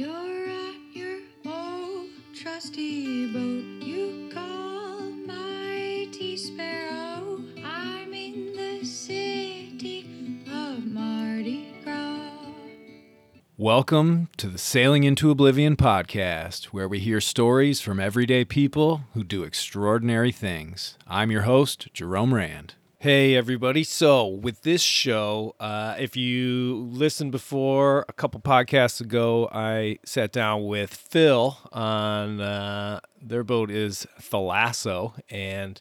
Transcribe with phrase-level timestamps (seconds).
[0.00, 3.86] You're at your old trusty boat.
[3.86, 7.42] You call mighty sparrow.
[7.62, 12.30] I'm in the city of Mardi Gras.
[13.58, 19.22] Welcome to the Sailing into Oblivion podcast, where we hear stories from everyday people who
[19.22, 20.96] do extraordinary things.
[21.06, 22.74] I'm your host, Jerome Rand.
[23.02, 23.82] Hey, everybody.
[23.82, 30.32] So, with this show, uh, if you listened before a couple podcasts ago, I sat
[30.32, 35.14] down with Phil on uh, their boat is Thalasso.
[35.30, 35.80] And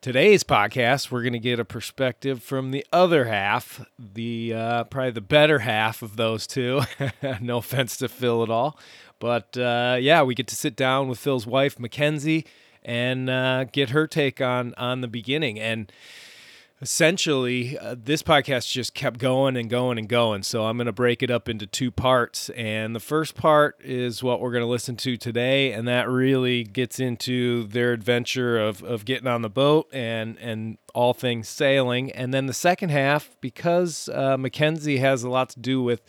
[0.00, 5.10] today's podcast, we're going to get a perspective from the other half, the uh, probably
[5.10, 6.82] the better half of those two.
[7.40, 8.78] no offense to Phil at all,
[9.18, 12.46] but uh, yeah, we get to sit down with Phil's wife, McKenzi,
[12.84, 15.90] and uh, get her take on on the beginning and.
[16.84, 20.42] Essentially, uh, this podcast just kept going and going and going.
[20.42, 22.50] So I'm going to break it up into two parts.
[22.50, 25.72] And the first part is what we're going to listen to today.
[25.72, 30.76] And that really gets into their adventure of, of getting on the boat and, and
[30.94, 32.12] all things sailing.
[32.12, 36.02] And then the second half, because uh, McKenzi has a lot to do with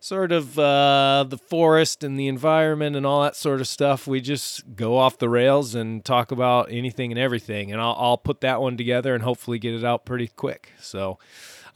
[0.00, 4.06] sort of uh, the forest and the environment and all that sort of stuff.
[4.06, 7.70] We just go off the rails and talk about anything and everything.
[7.70, 10.72] And I'll, I'll put that one together and hopefully get it out pretty quick.
[10.80, 11.18] So,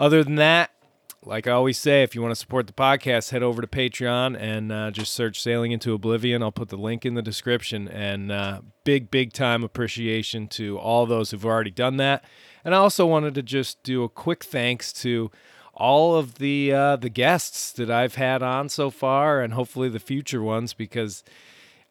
[0.00, 0.70] other than that,
[1.27, 4.38] like I always say, if you want to support the podcast, head over to Patreon
[4.38, 6.42] and uh, just search Sailing into Oblivion.
[6.42, 7.88] I'll put the link in the description.
[7.88, 12.25] And uh, big, big time appreciation to all those who've already done that.
[12.64, 15.31] And I also wanted to just do a quick thanks to
[15.77, 20.00] all of the uh, the guests that I've had on so far, and hopefully the
[20.00, 21.25] future ones, because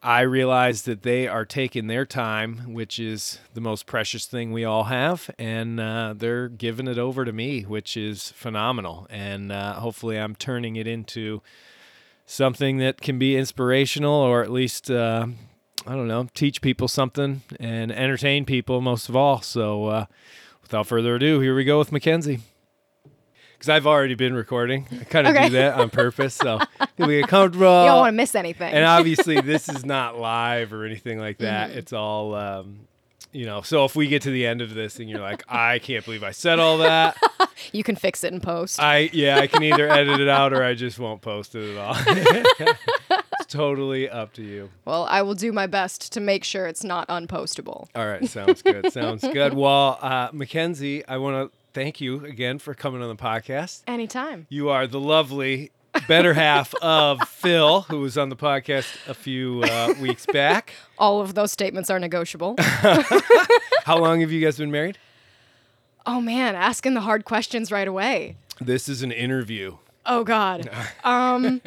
[0.02, 4.66] I realize that they are taking their time, which is the most precious thing we
[4.66, 9.08] all have, and uh, they're giving it over to me, which is phenomenal.
[9.10, 11.42] And uh, hopefully, I'm turning it into
[12.26, 14.90] something that can be inspirational, or at least.
[14.90, 15.28] Uh,
[15.86, 19.42] I don't know, teach people something and entertain people most of all.
[19.42, 20.06] So, uh,
[20.62, 22.40] without further ado, here we go with McKenzi
[23.64, 24.86] because I've already been recording.
[24.92, 25.46] I kind of Okay.
[25.48, 26.60] do that on purpose, so
[26.98, 27.84] we get comfortable.
[27.84, 28.74] you don't want to miss anything.
[28.74, 31.70] and obviously, this is not live or anything like that.
[31.70, 31.80] Mm-hmm.
[31.80, 32.80] It's all, um,
[33.32, 33.62] you know.
[33.62, 36.24] So if we get to the end of this and you're like, I can't believe
[36.26, 37.16] I said all that,
[37.72, 38.82] you can fix it in post.
[38.82, 41.78] I yeah, I can either edit it out or I just won't post it at
[41.78, 41.96] all.
[41.98, 44.72] it's totally up to you.
[44.84, 47.88] well, I will do my best to make sure it's not unpostable.
[47.96, 48.92] All right, sounds good.
[48.92, 49.54] sounds good.
[49.54, 53.82] Well, uh, McKenzi, I want to thank you again for coming on the podcast.
[53.88, 54.48] Anytime.
[54.50, 55.72] You are the lovely
[56.08, 60.74] better half of Phil, who was on the podcast a few uh, weeks back.
[60.98, 62.56] All of those statements are negotiable.
[62.60, 64.98] How long have you guys been married?
[66.06, 68.36] oh man, asking the hard questions right away.
[68.60, 69.78] This is an interview.
[70.06, 70.70] Oh god.
[71.06, 71.62] Um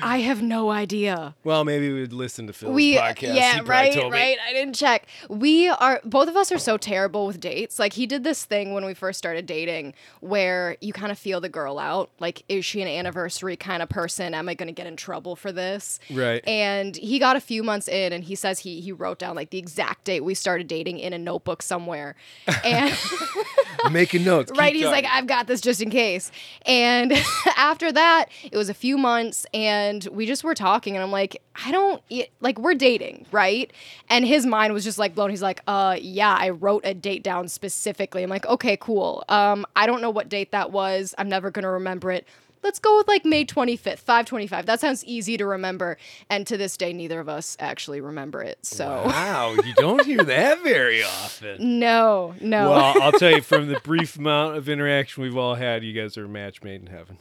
[0.00, 1.34] I have no idea.
[1.44, 3.34] Well, maybe we'd listen to Phil's we uh, podcast.
[3.34, 4.38] yeah right right.
[4.46, 5.06] I didn't check.
[5.28, 7.78] We are both of us are so terrible with dates.
[7.78, 11.38] Like he did this thing when we first started dating where you kind of feel
[11.40, 12.08] the girl out.
[12.18, 14.32] Like is she an anniversary kind of person?
[14.32, 16.00] Am i going to get in trouble for this?
[16.10, 16.42] Right.
[16.48, 19.50] and he got a few months in and he says he he wrote down like
[19.50, 22.16] the exact date we started dating in a notebook somewhere.
[22.64, 22.96] And
[23.90, 24.50] making notes.
[24.56, 26.32] Right he's like i've got this just in case.
[26.64, 27.12] And
[27.58, 29.73] after that it was a few months and
[30.12, 33.72] we just were talking and i'm like i don't it, like we're dating right
[34.08, 37.22] and his mind was just like blown he's like uh yeah i wrote a date
[37.22, 41.28] down specifically i'm like okay cool um i don't know what date that was i'm
[41.28, 42.26] never gonna remember it
[42.64, 44.64] Let's go with like May 25th, 525.
[44.64, 45.98] That sounds easy to remember.
[46.30, 48.64] And to this day, neither of us actually remember it.
[48.64, 51.78] So, Wow, you don't hear that very often.
[51.78, 52.70] no, no.
[52.70, 56.16] Well, I'll tell you from the brief amount of interaction we've all had, you guys
[56.16, 57.18] are a match made in heaven.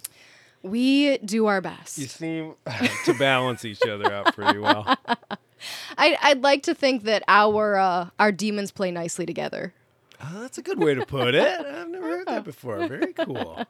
[0.63, 1.97] We do our best.
[1.97, 2.55] You seem
[3.05, 4.97] to balance each other out pretty well.
[5.97, 9.73] I, I'd like to think that our uh, our demons play nicely together.
[10.21, 11.65] Oh, that's a good way to put it.
[11.65, 12.87] I've never heard that before.
[12.87, 13.65] Very cool.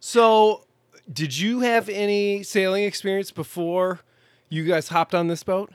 [0.00, 0.64] So,
[1.12, 4.00] did you have any sailing experience before
[4.48, 5.72] you guys hopped on this boat?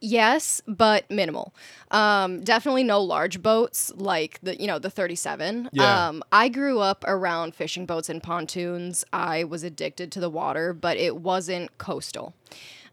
[0.00, 1.54] Yes, but minimal.
[1.90, 5.68] Um, definitely no large boats like the you know the 37.
[5.72, 6.08] Yeah.
[6.08, 9.04] Um, I grew up around fishing boats and pontoons.
[9.12, 12.34] I was addicted to the water, but it wasn't coastal.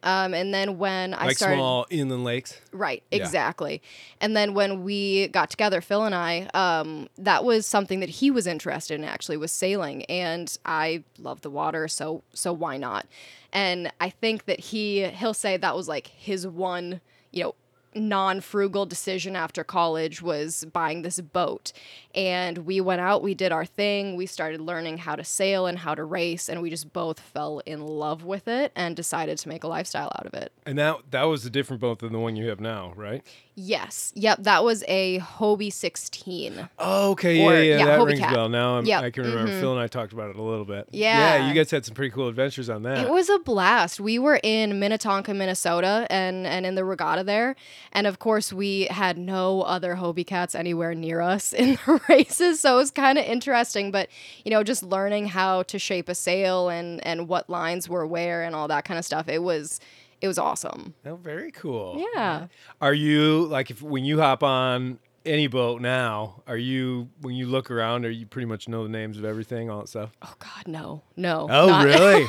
[0.03, 2.59] Um, and then when I Like started, small inland lakes?
[2.71, 3.17] Right, Yeah.
[3.17, 3.81] exactly.
[4.21, 8.29] And then when we got together, Phil and I, um, that was something that he
[8.29, 13.07] was interested in actually was sailing, and I love the water, so so why not?
[13.51, 17.01] And I think that he he'll say that was like his one,
[17.31, 17.55] you know,
[17.95, 21.71] non-frugal decision after college was buying this boat
[22.13, 25.79] and we went out we did our thing we started learning how to sail and
[25.79, 29.47] how to race and we just both fell in love with it and decided to
[29.49, 32.19] make a lifestyle out of it And that that was a different boat than the
[32.19, 33.25] one you have now, right?
[33.59, 38.05] Yes yep that was a hobie 16 Oh, okay, Or- yeah, yeah, yeah, that Hobie
[38.05, 38.31] rings Cat.
[38.31, 38.49] a bell.
[38.49, 39.51] Now I'm, Yep, I can remember.
[39.51, 39.59] mhm.
[39.59, 40.87] Phil and I talked about it a little bit.
[40.91, 41.37] Yeah.
[41.37, 42.99] yeah, you guys had some pretty cool adventures on that.
[43.05, 43.99] It was a blast.
[43.99, 47.55] We were in Minnetonka, Minnesota, and and in the regatta there,
[47.91, 52.59] and of course we had no other Hobie cats anywhere near us in the races,
[52.59, 53.89] so it was kind of interesting.
[53.91, 54.09] But
[54.45, 58.43] you know, just learning how to shape a sail and and what lines were where
[58.43, 59.27] and all that kind of stuff.
[59.27, 59.79] It was
[60.21, 60.93] it was awesome.
[61.05, 62.05] oh, very cool.
[62.15, 62.47] Yeah.
[62.81, 66.41] Are you like if when you hop on any boat now?
[66.47, 68.05] Are you when you look around?
[68.05, 70.11] Are you pretty much know the names of everything, all that stuff?
[70.21, 71.47] Oh God, no, no.
[71.49, 72.25] Oh, not- really?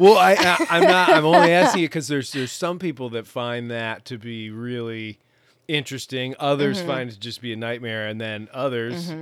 [0.00, 1.08] well, I, I I'm not.
[1.10, 5.18] I'm only asking you because there's there's some people that find that to be really
[5.68, 6.34] interesting.
[6.38, 6.86] Others Mm-hmm.
[6.88, 9.12] find it to just be a nightmare, and then others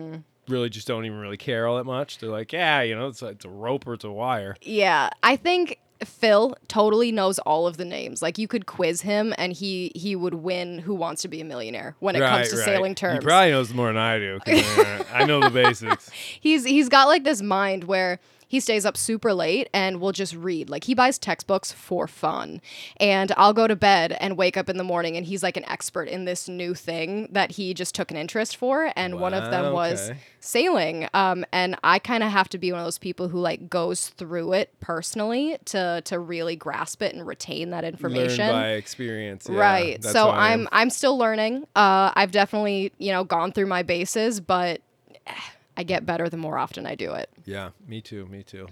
[0.49, 2.19] really just don't even really care all that much.
[2.19, 4.57] They're like, yeah, you know, it's it's a rope or it's a wire.
[4.63, 8.23] Yeah, I think Phil totally knows all of the names.
[8.23, 11.45] Like you could quiz him and he he would win Who Wants to Be a
[11.45, 13.23] Millionaire when it comes to sailing terms.
[13.23, 14.39] He probably knows more than I do.
[14.47, 16.11] I know the basics.
[16.41, 18.19] he's he's got like this mind where
[18.51, 20.69] he stays up super late and will just read.
[20.69, 22.61] Like he buys textbooks for fun.
[22.97, 25.65] And I'll go to bed and wake up in the morning and he's like an
[25.67, 29.53] expert in this new thing that he just took an interest for and one of
[29.53, 30.19] them was okay.
[30.41, 31.09] sailing.
[31.15, 34.09] Um and I kind of have to be one of those people who like goes
[34.09, 38.49] through it personally to to really grasp it and retain that information.
[38.49, 39.47] Learn by experience.
[39.49, 40.03] yeah, right.
[40.03, 40.63] So I am.
[40.63, 41.69] I'm I'm still learning.
[41.77, 44.81] Uh I've definitely, you know, gone through my bases, but
[45.77, 47.31] I get better the more often I do it.
[47.51, 48.27] Yeah, me too.
[48.27, 48.67] Me too.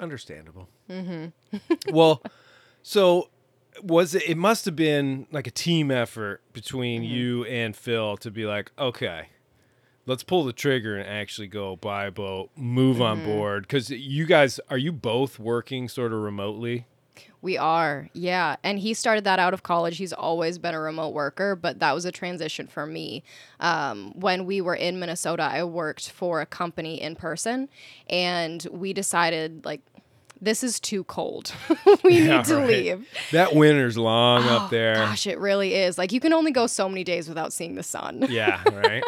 [0.00, 0.68] Understandable.
[0.90, 1.56] Mm-hmm.
[1.94, 2.22] well,
[2.82, 3.28] so
[3.82, 4.28] was it?
[4.28, 7.12] It must have been like a team effort between Mm-hmm.
[7.14, 9.28] you and Phil to be like, okay,
[10.06, 13.26] let's pull the trigger and actually go buy a boat, move on Mm-hmm.
[13.26, 13.62] board.
[13.64, 16.86] Because you guys are you both working sort of remotely?
[17.42, 18.56] We are, yeah.
[18.62, 19.98] And he started that out of college.
[19.98, 23.22] He's always been a remote worker, but that was a transition for me.
[23.60, 27.68] Um, when we were in Minnesota, I worked for a company in person,
[28.08, 29.80] and we decided, like,
[30.40, 31.52] this is too cold.
[32.04, 32.66] we Yeah, need to right.
[32.68, 33.08] leave.
[33.32, 34.94] That winter's long Oh, up there.
[34.94, 35.96] Gosh, it really is.
[35.98, 38.26] Like, you can only go so many days without seeing the sun.
[38.28, 39.02] Yeah, right.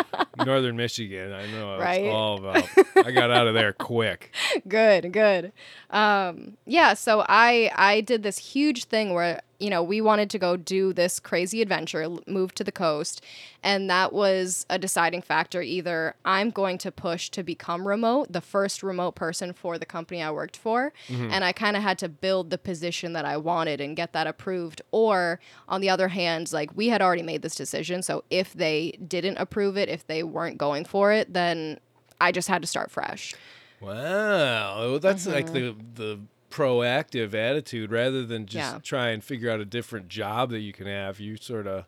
[0.44, 2.06] Northern Michigan, I know Right?
[2.06, 2.64] all about.
[2.96, 4.32] I got out of there quick.
[4.66, 5.52] good good
[5.90, 10.38] um yeah so i i did this huge thing where you know we wanted to
[10.38, 13.20] go do this crazy adventure move to the coast
[13.62, 15.60] and that was a deciding factor.
[15.60, 20.22] Either i'm going to push to become remote the first remote person for the company
[20.22, 23.80] i worked for and i kind of had to build the position that i wanted
[23.80, 24.80] and get that approved.
[24.92, 28.92] Or on the other hand like we had already made this decision so if they
[29.06, 31.78] didn't approve it if they weren't going for it then
[32.20, 33.34] i just had to start fresh.
[33.80, 35.76] Wow, well, that's like Mm-hmm.
[35.96, 36.20] the the
[36.50, 38.78] proactive attitude rather than just Yeah.
[38.82, 41.20] try and figure out a different job that you can have.
[41.20, 41.84] You sort of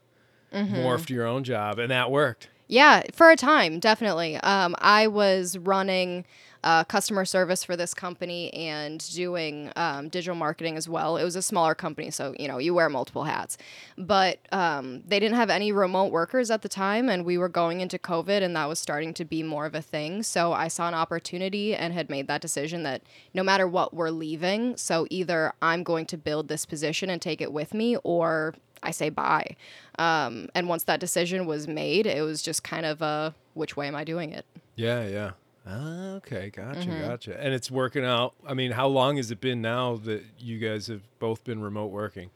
[0.52, 0.74] Mm-hmm.
[0.76, 2.48] morphed your own job, and that worked.
[2.66, 4.36] Yeah, for a time, definitely.
[4.38, 6.24] Um, I was running
[6.62, 11.16] uh, customer service for this company and doing um, digital marketing as well.
[11.16, 13.56] It was a smaller company, so you know you wear multiple hats.
[13.96, 17.80] But um, they didn't have any remote workers at the time, and we were going
[17.80, 20.22] into COVID, and that was starting to be more of a thing.
[20.22, 23.02] So I saw an opportunity and had made that decision that
[23.32, 24.76] no matter what, we're leaving.
[24.76, 28.90] So either I'm going to build this position and take it with me, or I
[28.90, 29.56] say bye.
[29.98, 33.88] Um, and once that decision was made, it was just kind of a which way
[33.88, 34.46] am I doing it?
[34.76, 35.30] Yeah, yeah.
[35.72, 37.00] Ah, okay, gotcha, Mm-hmm.
[37.08, 37.40] gotcha.
[37.40, 38.34] And it's working out.
[38.46, 41.92] I mean, how long has it been now that you guys have both been remote
[41.92, 42.30] working?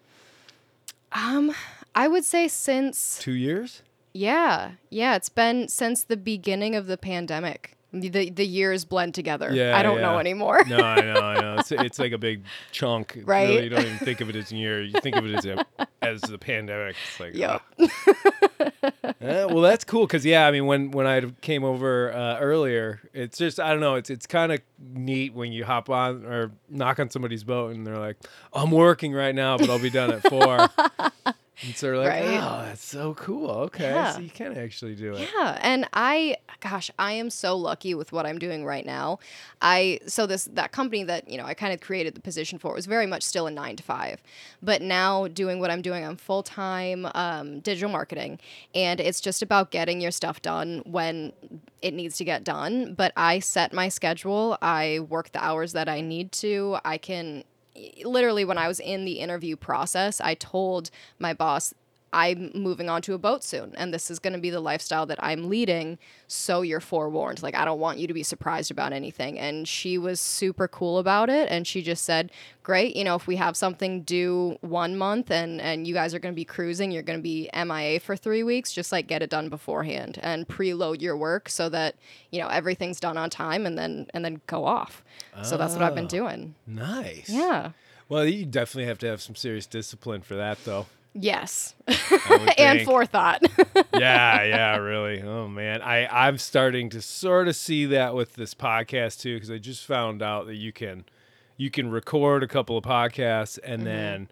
[1.13, 1.53] Um,
[1.95, 3.83] I would say since Two years?
[4.13, 7.77] yeah, yeah, it's been since the beginning of the pandemic.
[7.93, 9.53] The the years blend together.
[9.53, 10.65] Yeah, I don't know anymore.
[10.67, 11.55] No, I know, I know.
[11.61, 13.17] It's, it's like a big chunk.
[13.25, 13.49] Right?
[13.49, 14.83] Really, you don't even think of it as a year.
[14.83, 15.65] You think of it as a,
[16.03, 16.97] as the pandemic.
[17.09, 17.63] It's like, Yep.
[18.83, 18.91] ah.
[19.25, 23.01] Yeah, well, that's cool because yeah, I mean, when when I came over uh, earlier,
[23.15, 26.51] it's just I don't know, it's it's kind of neat when you hop on or
[26.69, 28.19] knock on somebody's boat and they're like,
[28.53, 30.69] "I'm working right now, but I'll be done at 4.
[31.63, 32.41] And so like, Right.
[32.43, 34.13] "Oh, that's so cool." Okay, Yeah.
[34.13, 35.29] so you can actually do it.
[35.39, 39.19] Yeah, and I gosh, I am so lucky with what I'm doing right now.
[39.63, 42.75] I so this that company that, you know, I kind of created the position for
[42.75, 44.21] was very much still a 9 to 5.
[44.63, 48.41] But now doing what I'm doing, I'm full-time um, digital marketing
[48.75, 51.33] and it's just about getting your stuff done when
[51.83, 55.89] it needs to get done, but I set my schedule, I work the hours that
[55.89, 56.79] I need to.
[56.85, 57.45] I can
[58.05, 61.75] literally when I was in the interview process, I told my boss
[62.15, 65.05] I'm moving on to a boat soon, and this is going to be the lifestyle
[65.07, 65.99] that I'm leading.
[66.29, 67.43] So you're forewarned.
[67.43, 69.39] Like, I don't want you to be surprised about anything.
[69.39, 71.49] And she was super cool about it.
[71.51, 72.31] And she just said,
[72.63, 76.19] Great, you know, if we have something due one month and, and you guys are
[76.19, 79.21] going to be cruising, you're going to be MIA for three weeks, just like get
[79.21, 81.97] it done beforehand and preload your work so that,
[82.31, 85.05] you know, everything's done on time and then and then go off.
[85.43, 86.09] So that's what I've been Oh.
[86.09, 86.55] doing.
[86.67, 87.29] Nice.
[87.29, 87.73] Yeah.
[88.09, 90.87] Well, you definitely have to have some serious discipline for that, though.
[91.15, 91.75] Yes.
[92.59, 93.43] And forethought.
[93.95, 95.23] yeah, yeah, really.
[95.23, 99.51] Oh man, I I'm starting to sort of see that with this podcast too, because
[99.51, 101.05] I just found out that you can
[101.57, 103.85] you can record a couple of podcasts and Mm-hmm.
[103.85, 104.29] then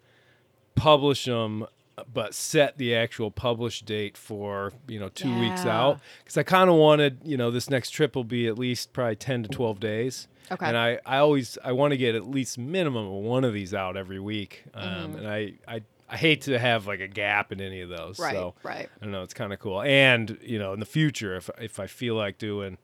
[0.75, 1.65] publish them,
[2.11, 5.99] but set the actual publish date for you know two weeks out.
[6.23, 9.15] Because I kind of wanted you know this next trip will be at least probably
[9.15, 10.27] ten to twelve days.
[10.51, 10.65] Okay.
[10.65, 13.73] And I, I always I want to get at least minimum of one of these
[13.73, 14.63] out every week.
[14.73, 15.17] Um, Mm-hmm.
[15.17, 15.81] and I, I
[16.13, 18.19] I hate to have like a gap in any of those.
[18.19, 18.87] Right, So right.
[19.01, 19.23] I don't know.
[19.23, 19.81] It's kind of cool.
[19.81, 22.77] And you know, in the future, if if I feel like doing,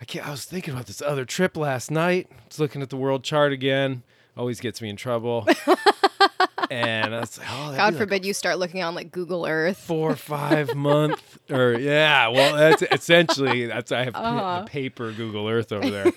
[0.00, 0.24] I can't.
[0.26, 2.28] I was thinking about this other trip last night.
[2.30, 4.04] I was looking at the world chart again.
[4.36, 5.46] Always gets me in trouble.
[6.70, 9.46] and I was like, oh, God be like forbid you start looking on like Google
[9.46, 9.78] Earth.
[9.78, 14.64] four or five month or yeah well that's essentially that's i have Uh-huh.
[14.64, 16.12] paper google earth over there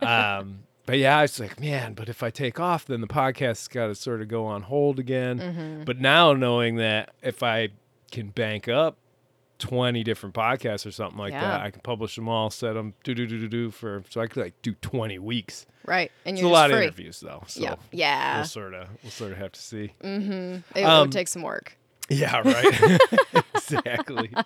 [0.00, 3.68] um but yeah i was like man but if i take off then the podcast's
[3.68, 5.84] got to sort of go on hold again Mm-hmm.
[5.84, 7.68] but now knowing that if i
[8.10, 8.96] can bank up
[9.58, 13.14] 20 different podcasts or something like that i can publish them all set them do
[13.14, 16.10] do do do do for so i could like do 20 weeks Right.
[16.24, 16.78] And it's a lot free.
[16.78, 17.74] of interviews though so Yeah.
[17.92, 18.36] Yeah.
[18.38, 20.64] we'll sort of we'll sort of have to see Mhm.
[20.74, 21.78] It Um, would take some work.
[22.08, 23.00] yeah, right.
[23.54, 24.30] exactly.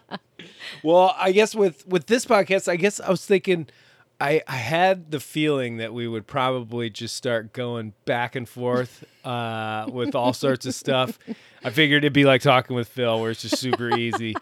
[0.83, 3.67] Well, I guess with with this podcast, I guess I was thinking
[4.21, 9.05] I I had the feeling that we would probably just start going back and forth
[9.25, 11.19] uh with all sorts of stuff.
[11.65, 14.35] I figured it'd be like talking with Phil where it's just super easy.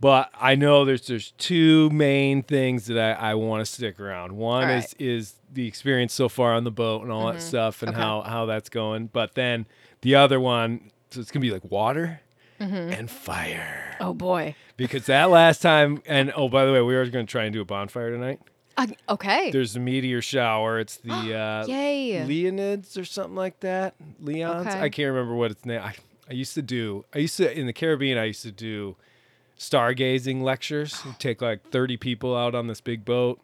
[0.00, 4.32] But I know there's there's two main things that I, I want to stick around.
[4.36, 7.82] One All is is the experience so far on the boat and all that stuff
[7.82, 8.00] and Mm-hmm.
[8.00, 8.06] Okay.
[8.08, 9.06] how how that's going.
[9.06, 9.66] But then
[10.02, 12.20] the other one, so it's gonna be like water
[12.60, 12.92] Mm-hmm.
[12.92, 14.54] and fire Oh boy.
[14.76, 17.52] because that last time and oh by the way we were going to try and
[17.52, 18.38] do a bonfire tonight
[18.76, 19.50] Uh, okay.
[19.52, 22.24] there's a meteor shower it's the uh Yay.
[22.26, 24.80] leonids or something like that leons Okay.
[24.80, 25.94] i can't remember what it's name I,
[26.28, 28.96] I used to do i used to in the caribbean i used to do
[29.58, 33.40] stargazing lectures You'd take like 30 people out on this big boat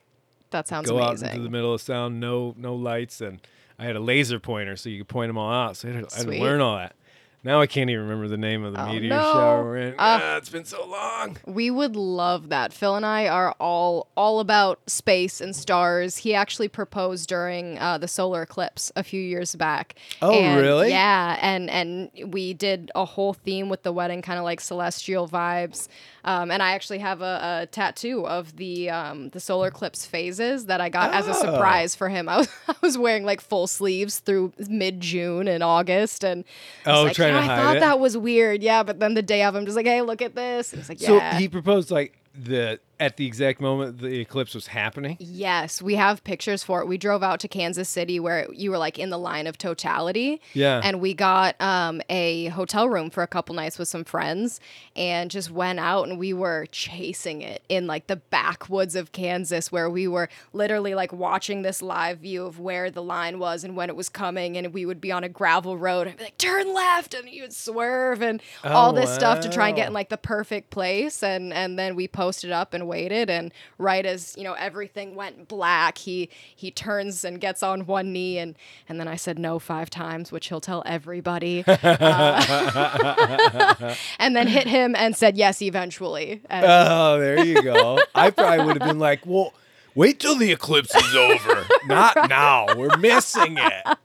[0.51, 1.29] that sounds go out amazing.
[1.31, 3.41] into the middle of sound no no lights and
[3.79, 6.09] i had a laser pointer so you could point them all out so i had
[6.09, 6.95] to, I had to learn all that
[7.43, 9.21] now i can't even remember the name of the Oh, meteor no.
[9.33, 9.95] shower we're in.
[9.99, 10.21] Ah.
[10.23, 12.73] Ah, it's been so long We would love that.
[12.73, 16.19] Phil and I are all all about space and stars.
[16.19, 19.95] He actually proposed during uh, the solar eclipse a few years back.
[20.23, 20.91] Oh, And, really?
[20.91, 25.29] Yeah, and and we did a whole theme with the wedding, kind of like celestial
[25.29, 25.89] vibes.
[26.25, 30.67] Um, and I actually have a, a tattoo of the um, the solar eclipse phases
[30.67, 31.41] that I got as a Oh.
[31.41, 32.29] surprise for him.
[32.31, 36.45] I was I was wearing like full sleeves through mid June and August, and
[36.87, 37.81] I Oh, like, trying "Yeah, to I thought it?
[37.81, 38.62] that was weird.
[38.62, 40.73] Yeah, but then the day of, I'm just like, hey, look at this.
[40.73, 41.39] And It's like, So yeah.
[41.39, 45.16] he proposed like the at the exact moment the eclipse was happening.
[45.19, 46.87] Yes, we have pictures for it.
[46.87, 50.40] We drove out to Kansas City where you were like in the line of totality.
[50.52, 50.80] Yeah.
[50.85, 54.61] And we got um, a hotel room for a couple nights with some friends
[54.95, 59.73] and just went out and we were chasing it in like the backwoods of Kansas
[59.73, 63.76] where we were literally like watching this live view of where the line was and
[63.76, 64.57] when it was coming.
[64.59, 67.14] And we would be on a gravel road and be like, turn left.
[67.14, 70.11] And you would swerve and all Oh, this stuff to try and get in like
[70.11, 71.23] the perfect place.
[71.23, 73.31] And, and then we posted up and waited.
[73.31, 78.13] And right as, you know, everything went black, he, he turns and gets on one
[78.13, 78.37] knee.
[78.39, 78.57] And,
[78.89, 81.65] and then I said no five times, which he'll tell everybody.
[81.67, 82.35] Uh,
[84.19, 86.43] and then hit him and said yes eventually.
[86.51, 88.01] And Oh, there you go.
[88.15, 89.55] I probably would have been like, well,
[89.95, 91.65] wait till the eclipse is over.
[91.87, 92.67] Not now.
[92.77, 93.97] We're missing it.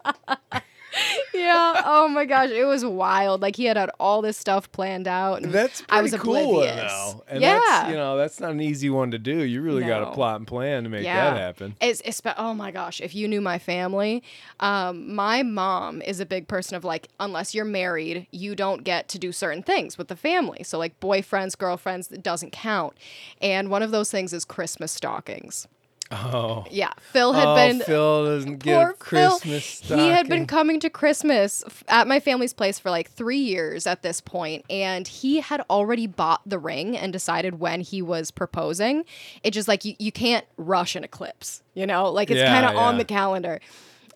[1.33, 1.81] Yeah.
[1.85, 3.41] Oh my gosh, it was wild.
[3.41, 5.41] Like he had had all this stuff planned out.
[5.43, 6.91] And That's pretty I was cool oblivious.
[6.91, 7.23] though.
[7.27, 7.59] And yeah.
[7.65, 9.43] that's you know, that's not an easy one to do.
[9.43, 11.31] You really got to plot and plan to make Yeah.
[11.31, 11.75] that happen.
[11.81, 14.23] It's, it's oh my gosh, if you knew my family,
[14.59, 19.07] um, my mom is a big person of like, unless you're married, you don't get
[19.09, 20.63] to do certain things with the family.
[20.63, 22.93] So like boyfriends, girlfriends, it doesn't count.
[23.41, 25.67] And one of those things is Christmas stockings.
[26.12, 26.65] Oh.
[26.69, 29.97] Yeah, Phil had oh, been Phil doesn't get Poor Christmas Phil.
[29.97, 33.88] He had been coming to Christmas f- at my family's place for like three years
[33.88, 38.29] at this point, and he had already bought the ring and decided when he was
[38.29, 39.03] proposing.
[39.43, 42.65] It just like you, you can't rush an eclipse, you know, like it's Yeah, kind
[42.67, 43.59] of on the calendar.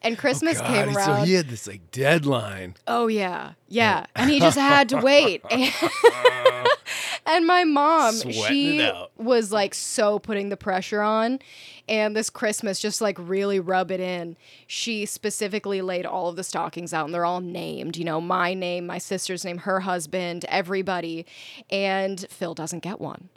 [0.04, 1.28] and Christmas oh, God, came so around.
[1.28, 2.76] he had this like deadline.
[2.88, 5.42] Oh yeah, yeah, and he just had to wait.
[5.50, 5.74] And,
[7.30, 9.12] and my mom, Sweating she out.
[9.18, 11.40] was like so putting the pressure on,
[11.88, 14.36] and this Christmas just like really rub it in.
[14.68, 17.98] She specifically laid all of the stockings out, and they're all named.
[17.98, 21.26] You know, my name, my sister's name, her husband, everybody,
[21.70, 23.30] and Phil doesn't get one.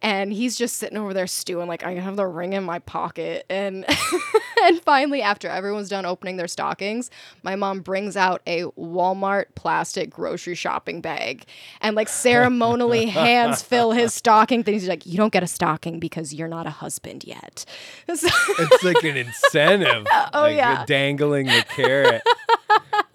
[0.00, 3.44] And he's just sitting over there stewing, like I have the ring in my pocket.
[3.50, 3.84] And
[4.64, 7.10] and finally, after everyone's done opening their stockings,
[7.42, 11.44] my mom brings out a Walmart plastic grocery shopping bag
[11.80, 14.82] and like ceremonially hands Phil his stocking things.
[14.82, 17.64] He's like, You don't get a stocking because you're not a husband yet.
[18.14, 18.28] So-
[18.60, 20.06] It's like an incentive.
[20.32, 20.84] Oh, like yeah.
[20.86, 22.22] dangling the carrot.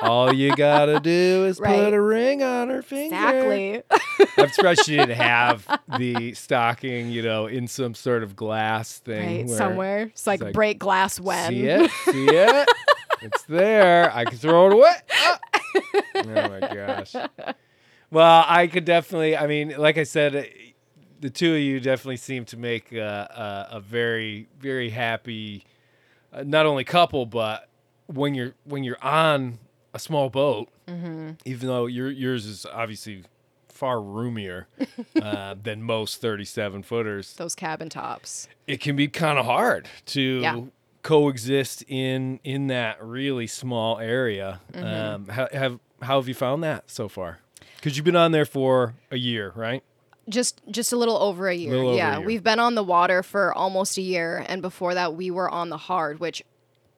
[0.03, 1.75] All you gotta do is Right.
[1.85, 3.15] put a ring on her finger.
[3.15, 3.81] exactly.
[4.37, 5.67] I'm surprised she didn't have
[5.97, 9.37] the stocking, you know, in some sort of glass thing.
[9.39, 10.01] Right, where- somewhere.
[10.03, 11.49] It's like, like, break glass when.
[11.51, 11.91] See it?
[12.05, 12.67] See it?
[13.21, 14.11] it's there.
[14.13, 14.95] I can throw it away.
[15.11, 15.39] Ah!
[16.15, 17.15] Oh my gosh.
[18.11, 19.35] Well, I could definitely.
[19.35, 20.49] I mean, like I said,
[21.19, 25.65] the two of you definitely seem to make a, a, a very, very happy,
[26.31, 27.69] uh, not only couple, but
[28.07, 29.57] when you're when you're on
[29.93, 31.31] a small boat, Mm-hmm.
[31.45, 33.23] even though your yours is obviously
[33.69, 34.67] far roomier
[35.21, 38.47] uh, than most 37 footers Those cabin tops.
[38.67, 40.61] it can be kind of hard to Yeah.
[41.03, 44.61] coexist in in that really small area.
[44.73, 44.85] Mm-hmm.
[44.85, 47.39] Um, how, have how have you found that so far?
[47.75, 49.83] Because you've been on there for a year, right?
[50.29, 51.73] just just a little over a year.
[51.75, 52.25] Over a yeah, year.
[52.25, 55.67] we've been on the water for almost a year, and before that, we were on
[55.69, 56.19] the hard.
[56.21, 56.41] Which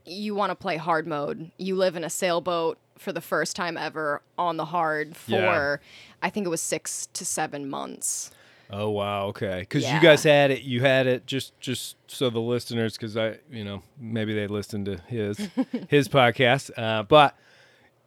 [0.06, 1.50] you want to play hard mode.
[1.58, 5.78] You live in a sailboat for the first time ever on the hard for Yeah.
[6.22, 8.32] I think it was six to seven months.
[8.70, 9.60] Oh wow, okay.
[9.60, 9.96] Because Yeah.
[9.96, 13.64] you guys had it, you had it just just so the listeners, because I, you
[13.64, 15.38] know, maybe they listened to his
[15.90, 17.38] his podcast, uh, but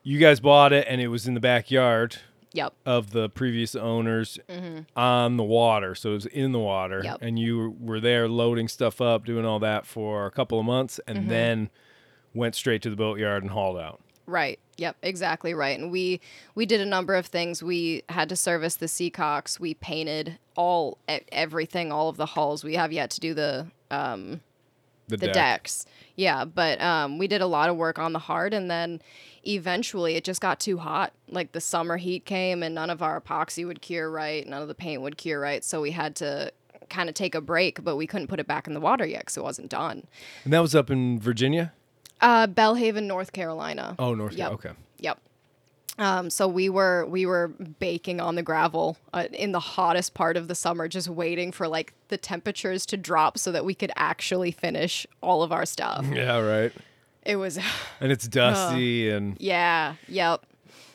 [0.02, 2.16] you guys bought it and it was in the backyard
[2.54, 2.72] Yep.
[2.86, 4.38] of the previous owners
[4.96, 5.94] on the water.
[5.94, 7.00] So it was in the water.
[7.00, 7.04] Mm-hmm.
[7.06, 7.18] Yep.
[7.20, 10.98] And you were there loading stuff up, doing all that for a couple of months,
[11.06, 11.28] and Mm-hmm.
[11.28, 11.70] then
[12.34, 14.00] went straight to the boatyard and hauled out.
[14.26, 14.58] Right.
[14.78, 14.96] Yep.
[15.02, 15.78] Exactly right.
[15.78, 16.20] And we
[16.54, 17.62] we did a number of things.
[17.62, 19.60] We had to service the Seacocks.
[19.60, 20.98] We painted all
[21.30, 22.64] everything, all of the hulls.
[22.64, 24.40] We have yet to do the um,
[25.08, 25.34] The, the deck.
[25.34, 25.84] decks.
[26.14, 29.00] Yeah, but um, we did a lot of work on the hard, and then
[29.46, 31.12] eventually it just got too hot.
[31.28, 34.68] Like the summer heat came, and none of our epoxy would cure right, none of
[34.68, 36.52] the paint would cure right, so we had to
[36.88, 37.82] kind of take a break.
[37.82, 40.06] But we couldn't put it back in the water yet because it wasn't done.
[40.44, 41.72] And that was up in Virginia?
[42.20, 43.94] Uh, Belhaven, North Carolina.
[43.98, 44.52] Oh, North Yep.
[44.52, 44.70] Okay.
[44.98, 45.18] Yep.
[45.98, 50.36] Um, so we were we were baking on the gravel uh, in the hottest part
[50.36, 53.90] of the summer, just waiting for like the temperatures to drop so that we could
[53.96, 56.06] actually finish all of our stuff.
[56.12, 56.72] Yeah, right.
[57.24, 57.58] It was,
[58.00, 59.10] And it's dusty.
[59.10, 60.44] And yeah, yep.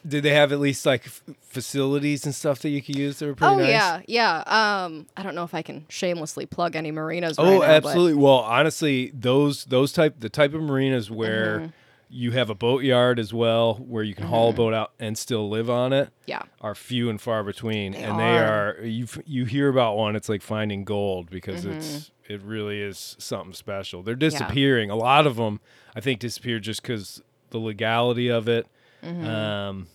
[0.07, 3.25] Did they have at least like f- facilities and stuff that you could use that
[3.27, 3.69] were pretty oh nice?
[3.69, 4.83] yeah, yeah.
[4.85, 7.37] Um, I don't know if I can shamelessly plug any marinas.
[7.37, 8.15] right Oh, now, but- absolutely.
[8.15, 11.67] Well, honestly, those those type the type of marinas where Mm-hmm.
[12.09, 15.49] you have a boatyard as well, where you can haul a boat out and still
[15.49, 16.43] live on it, Yeah.
[16.61, 17.93] are few and far between.
[17.93, 18.75] They and they are.
[18.79, 21.77] are you you hear about one, it's like finding gold because Mm-hmm.
[21.77, 24.01] it's it really is something special.
[24.03, 24.89] They're disappearing.
[24.89, 25.59] A lot of them,
[25.95, 28.67] I think, disappear just because the legality of it.
[29.03, 29.25] Mm-hmm.
[29.27, 29.87] Um,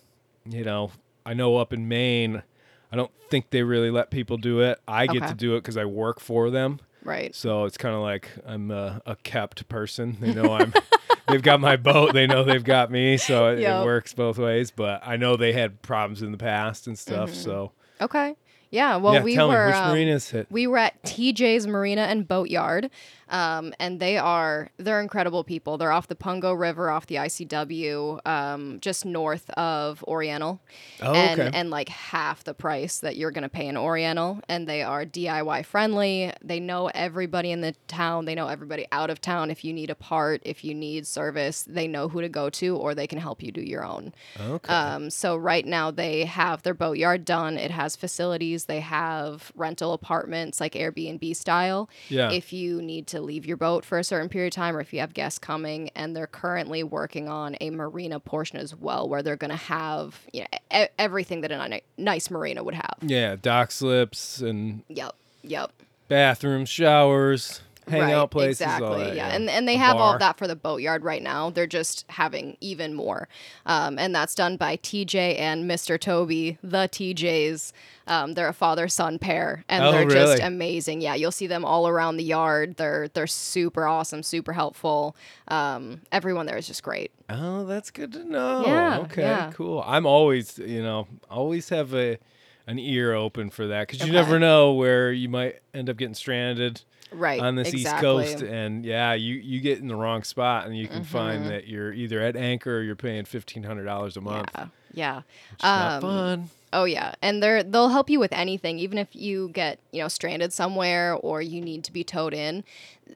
[0.51, 0.91] you know,
[1.27, 2.43] I know up in Maine.
[2.91, 4.79] I don't think they really let people do it.
[4.89, 5.27] I get Okay.
[5.29, 6.81] to do it because I work for them.
[7.05, 7.35] Right.
[7.35, 10.17] So it's kind of like I'm a, a kept person.
[10.21, 10.73] They know I'm.
[11.29, 12.13] they've got my boat.
[12.15, 13.17] They know they've got me.
[13.19, 13.83] So it, Yep.
[13.83, 14.71] it works both ways.
[14.71, 17.35] But I know they had problems in the past and stuff.
[17.35, 18.35] So Okay.
[18.71, 18.95] Yeah.
[18.95, 19.03] Mm-hmm.
[19.05, 19.67] Well, yeah, we tell were.
[19.67, 20.47] me which um, marinas hit.
[20.51, 22.91] we were at TJ's Marina and Boatyard,
[23.31, 25.79] um, and they are they're incredible people.
[25.79, 30.61] They're off the Pungo River, off the ICW, um, just north of Oriental,
[31.03, 31.51] Oh, and okay.
[31.57, 34.41] and like half the price that you're gonna pay in Oriental.
[34.49, 36.33] And they are DIY friendly.
[36.43, 38.25] They know everybody in the town.
[38.25, 39.51] They know everybody out of town.
[39.51, 42.77] If you need a part, if you need service, they know who to go to,
[42.77, 44.13] or they can help you do your own.
[44.41, 44.73] okay.
[44.73, 47.57] Um, so right now they have their boatyard done.
[47.59, 48.65] It has facilities.
[48.65, 51.89] They have rental apartments like Airbnb style.
[52.09, 52.31] Yeah.
[52.31, 54.93] If you need to leave your boat for a certain period of time, or if
[54.93, 59.23] you have guests coming, and they're currently working on a marina portion as well, where
[59.23, 60.47] they're going to have you know
[60.83, 62.97] e- everything that a nice marina would have.
[63.03, 65.15] yeah, dock slips and Yep.
[65.43, 65.71] Yep.
[66.09, 67.61] bathrooms, showers.
[67.91, 69.05] Hangout places, all Exactly.
[69.05, 69.29] that, yeah.
[69.29, 69.35] yeah.
[69.35, 71.51] And and they A have all of that for the boatyard right now.
[71.51, 73.29] They're just having even more.
[73.67, 75.99] Um, and that's done by TJ and Mr.
[76.01, 77.73] Toby, the TJs.
[78.07, 81.03] Um, they're a father son pair, and Oh, they're just amazing.
[81.03, 82.77] Yeah, you'll see them all around the yard.
[82.77, 85.15] They're they're super awesome, super helpful.
[85.49, 87.11] Um, everyone there is just great.
[87.29, 88.65] Oh, that's good to know.
[88.67, 89.51] Yeah, okay, yeah.
[89.53, 89.85] cool.
[89.87, 92.19] I'm always, you know, always have a
[92.67, 94.23] an ear open for that because you Okay.
[94.23, 97.41] never know where you might end up getting stranded Right.
[97.41, 98.25] on this exactly.
[98.25, 101.41] East Coast, and yeah, you you get in the wrong spot, and you can find
[101.41, 101.49] Mm-hmm.
[101.49, 104.51] that you're either at anchor or you're paying fifteen hundred dollars a month.
[104.55, 104.67] Yeah.
[104.95, 105.23] Yeah.
[105.61, 106.51] Um, fun.
[106.73, 110.09] Oh yeah, and they're they'll help you with anything, even if you get you know
[110.09, 112.63] stranded somewhere or you need to be towed in.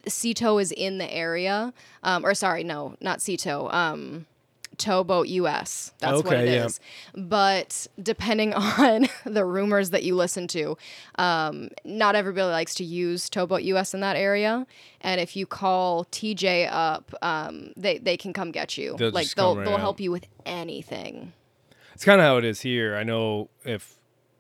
[0.07, 3.73] Seatow is in the area, um, or sorry, no, not Seatow.
[3.73, 4.27] Um,
[4.79, 5.93] Towboat US.
[5.99, 6.65] That's what it yeah.
[6.67, 6.81] is.
[7.15, 10.77] But depending on the rumors that you listen to,
[11.17, 14.67] um, not everybody likes to use Towboat US in that area.
[15.01, 18.97] And if you call TJ up, um, they they can come get you.
[18.99, 19.81] They'll like they'll right they'll out.
[19.81, 21.33] help you with anything.
[21.95, 22.97] It's kind of how it is here.
[22.97, 23.97] I know if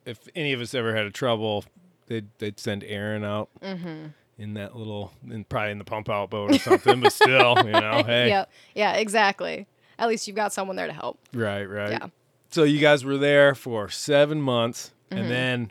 [0.07, 1.65] if any of us ever had a trouble,
[2.07, 4.07] they'd they'd send Aaron out Mm-hmm.
[4.39, 7.01] in that little, in, probably in the pump out boat or something.
[7.01, 9.67] but still, you know, hey, Yeah, yeah, exactly.
[10.03, 11.19] At least you've got someone there to help.
[11.33, 11.93] right, right.
[11.93, 12.07] Yeah.
[12.51, 15.23] So you guys were there for seven months, Mm-hmm.
[15.23, 15.71] and then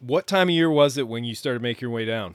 [0.00, 2.34] what time of year was it when you started making your way down?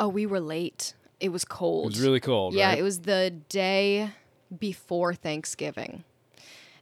[0.00, 0.94] Oh, we were late.
[1.20, 1.84] It was cold.
[1.84, 2.54] It was really cold.
[2.54, 2.78] yeah, right?
[2.78, 4.10] it was the day
[4.58, 6.04] before Thanksgiving,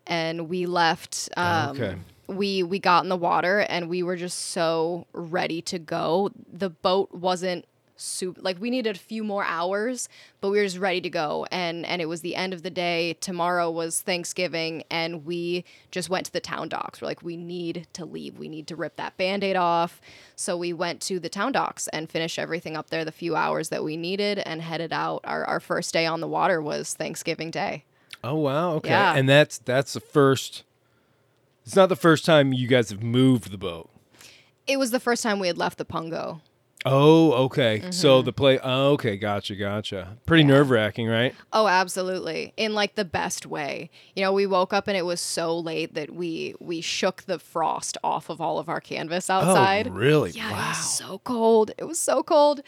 [0.06, 1.28] and we left.
[1.36, 1.96] Um, Okay.
[2.28, 6.30] We we got in the water and we were just so ready to go.
[6.52, 7.64] The boat wasn't
[8.00, 10.08] super like we needed a few more hours,
[10.40, 11.46] but we were just ready to go.
[11.50, 13.14] And and it was the end of the day.
[13.20, 17.00] Tomorrow was Thanksgiving, and we just went to the town docks.
[17.00, 18.38] We're like, we need to leave.
[18.38, 20.00] We need to rip that band-aid off.
[20.36, 23.68] So we went to the town docks and finished everything up there the few hours
[23.68, 25.20] that we needed and headed out.
[25.24, 27.84] Our our first day on the water was Thanksgiving Day.
[28.22, 28.72] Oh wow.
[28.74, 28.90] Okay.
[28.90, 29.14] Yeah.
[29.14, 30.64] And that's that's the first.
[31.64, 33.90] It's not the first time you guys have moved the boat.
[34.66, 36.40] It was the first time we had left the Pungo.
[36.86, 37.80] Oh, okay.
[37.80, 37.90] Mm-hmm.
[37.90, 38.58] So the play.
[38.62, 40.16] Oh, okay, gotcha, gotcha.
[40.24, 41.34] Pretty nerve wracking, right?
[41.52, 42.54] Oh, absolutely.
[42.56, 43.90] In like the best way.
[44.16, 47.38] You know, we woke up and it was so late that we we shook the
[47.38, 49.88] frost off of all of our canvas outside.
[49.88, 50.30] Oh, really?
[50.30, 50.68] Yeah, it wow.
[50.68, 51.72] was so cold.
[51.76, 52.62] It was so cold.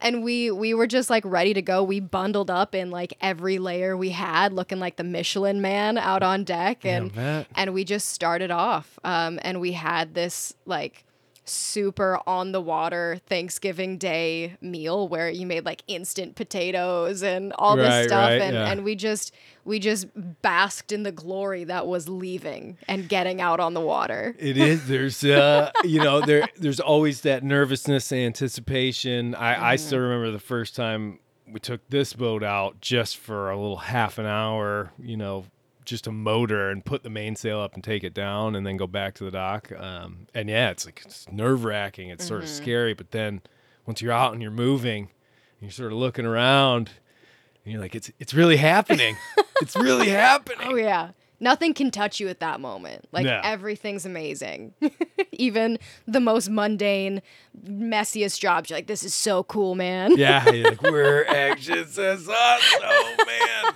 [0.00, 1.82] And we we were just like ready to go.
[1.82, 6.22] We bundled up in like every layer we had, looking like the Michelin man out
[6.22, 6.86] on deck.
[6.86, 7.16] And
[7.54, 8.98] and we just started off.
[9.04, 11.04] Um, and we had this like
[11.48, 17.76] super on the water Thanksgiving Day meal where you made like instant potatoes and all
[17.76, 18.70] this Right, stuff right, and, yeah.
[18.70, 19.34] and we just
[19.64, 20.06] we just
[20.42, 24.34] basked in the glory that was leaving and getting out on the water.
[24.38, 24.86] It is.
[24.88, 26.48] There's, uh, you know, there.
[26.56, 29.34] There's always that nervousness, anticipation.
[29.34, 29.86] I, I Mm-hmm.
[29.86, 31.18] still remember the first time
[31.50, 34.92] we took this boat out just for a little half an hour.
[34.98, 35.44] You know,
[35.88, 38.86] just a motor and put the mainsail up and take it down, and then go
[38.86, 39.70] back to the dock.
[39.76, 42.08] Um, and yeah, it's like it's nerve wracking.
[42.10, 42.28] It's Mm-hmm.
[42.28, 43.42] sort of scary, but then
[43.86, 46.90] once you're out and you're moving, and you're sort of looking around,
[47.64, 49.16] and you're like, it's it's really happening.
[49.60, 50.68] it's really happening.
[50.70, 51.10] Oh yeah.
[51.40, 53.04] Nothing can touch you at that moment.
[53.12, 53.40] Like No.
[53.44, 54.74] everything's amazing.
[55.32, 57.22] Even the most mundane,
[57.64, 58.70] messiest jobs.
[58.70, 60.16] You're like, this is so cool, man.
[60.16, 63.74] Yeah, like we're anxious as us, oh man.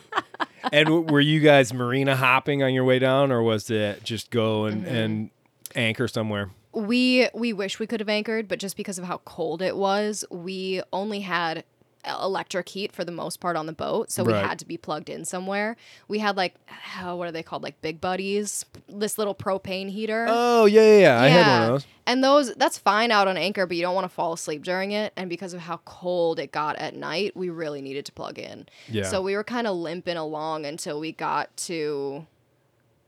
[0.73, 4.31] And w- were you guys marina hopping on your way down, or was it just
[4.31, 4.95] go and, Mm-hmm.
[4.95, 5.31] and
[5.75, 6.51] anchor somewhere?
[6.75, 10.25] We we wish we could have anchored, but just because of how cold it was,
[10.31, 11.65] we only had
[12.05, 14.45] electric heat for the most part on the boat, so we Right.
[14.45, 15.77] had to be plugged in somewhere.
[16.09, 16.55] We had like
[17.01, 17.63] oh, what are they called?
[17.63, 20.27] Like big buddies, this little propane heater.
[20.29, 21.21] Oh yeah, yeah, yeah.
[21.23, 21.87] I had one of those.
[22.05, 24.91] And those that's fine out on anchor, but you don't want to fall asleep during
[24.91, 25.13] it.
[25.17, 28.67] And because of how cold it got at night, we really needed to plug in.
[28.89, 29.05] Yeah.
[29.05, 32.27] So we were kind of limping along until we got to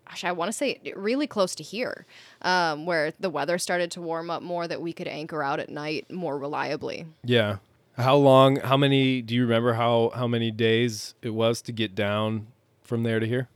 [0.09, 2.07] gosh, I want to say really close to here,
[2.43, 5.71] um, where the weather started to warm up more that we could anchor out at
[5.71, 7.07] night more reliably.
[7.25, 7.57] Yeah.
[7.97, 8.57] How long?
[8.57, 9.23] How many?
[9.23, 12.49] Do you remember how how many days it was to get down
[12.83, 13.49] from there to here?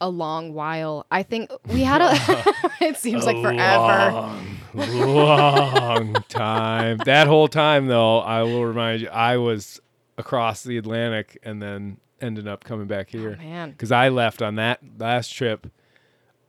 [0.00, 1.06] A long while.
[1.10, 2.12] I think we had a
[2.80, 4.12] it seems like forever.
[4.12, 6.98] Long, long time.
[7.04, 9.80] That whole time, though, I will remind you, I was
[10.16, 13.36] across the Atlantic and then ended up coming back here.
[13.38, 13.70] Oh, man.
[13.70, 15.66] Because I left on that last trip.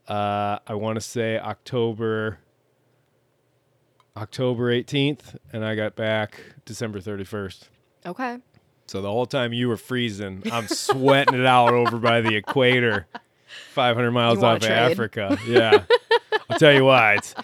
[0.08, 2.40] Uh, I want to say October,
[4.18, 7.70] October 18th, and I got back December 31st.
[8.06, 8.38] Okay.
[8.88, 13.08] So the whole time you were freezing, I'm sweating it out over by the equator,
[13.72, 14.70] 500 miles off of?
[14.70, 15.38] Africa.
[15.48, 15.84] Yeah.
[16.50, 17.16] I'll tell you why.
[17.16, 17.36] It's,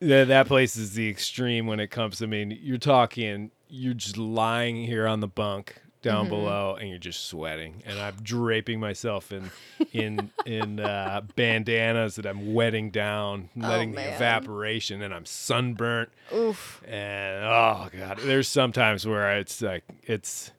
[0.00, 2.22] that, that place is the extreme when it comes.
[2.22, 6.34] I mean, you're talking you're just lying here on the bunk down Mm-hmm.
[6.34, 9.50] below and you're just sweating and I'm draping myself in
[9.92, 14.14] in in uh, bandanas that I'm wetting down, letting the Oh, man.
[14.14, 16.82] evaporation and I'm sunburnt Oof.
[16.86, 20.52] and oh god, there's sometimes where it's like it's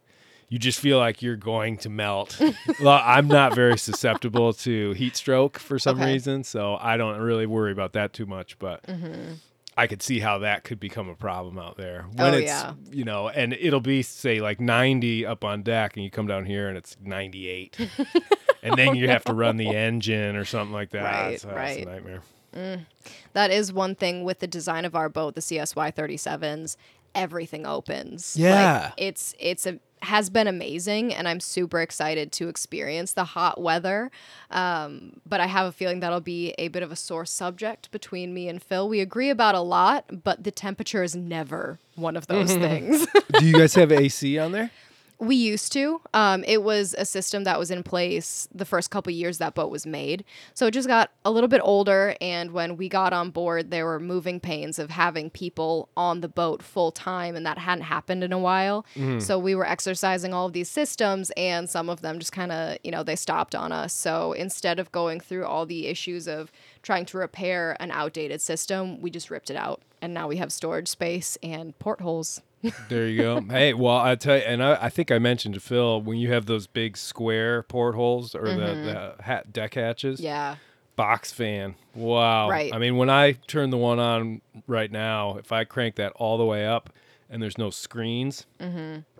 [0.49, 2.41] you just feel like you're going to melt.
[2.79, 6.13] well, I'm not very susceptible to heat stroke for some Okay.
[6.13, 9.33] reason, so I don't really worry about that too much, but Mm-hmm.
[9.77, 12.05] I could see how that could become a problem out there.
[12.17, 12.73] Oh, when Oh, it's yeah.
[12.91, 16.45] you know, and it'll be say like 90 up on deck and you come down
[16.45, 17.77] here and it's 98.
[18.63, 21.03] and then you have to run the oh, engine or something like that.
[21.03, 21.85] Right, so It's right.
[21.87, 22.21] a nightmare.
[22.55, 22.85] Mm.
[23.33, 26.75] That is one thing with the design of our boat, the CSY 37s.
[27.13, 28.35] Everything opens.
[28.35, 28.91] Like, Yeah.
[28.97, 34.11] it's it's a has been amazing, and I'm super excited to experience the hot weather.
[34.51, 38.33] Um, but I have a feeling that'll be a bit of a sore subject between
[38.33, 38.87] me and Phil.
[38.87, 43.07] We agree about a lot, but the temperature is never one of those things.
[43.39, 44.71] Do you guys have AC on there?
[45.19, 45.99] We used to.
[46.13, 49.71] Um, it was a system that was in place the first couple years that boat
[49.71, 50.23] was made.
[50.53, 52.15] So it just got a little bit older.
[52.21, 56.27] And when we got on board, there were moving pains of having people on the
[56.27, 58.85] boat full time, and that hadn't happened in a while.
[59.19, 62.77] So we were exercising all of these systems, and some of them just kind of,
[62.83, 63.93] you know, they stopped on us.
[63.93, 66.51] So instead of going through all the issues of
[66.83, 69.81] trying to repair an outdated system, we just ripped it out.
[69.99, 72.41] And now we have storage space and portholes.
[72.89, 73.41] There you go.
[73.49, 76.31] hey, well, I tell you, and I, I think I mentioned to Phil when you
[76.33, 80.17] have those big square portholes or the, the hat deck hatches.
[80.19, 80.25] Mm-hmm.
[80.25, 80.55] Yeah.
[80.95, 81.75] Box fan.
[81.93, 82.49] Wow.
[82.49, 82.73] Right.
[82.73, 86.39] I mean, when I turn the one on right now, if I crank that all
[86.39, 86.89] the way up
[87.29, 88.47] and there's no screens,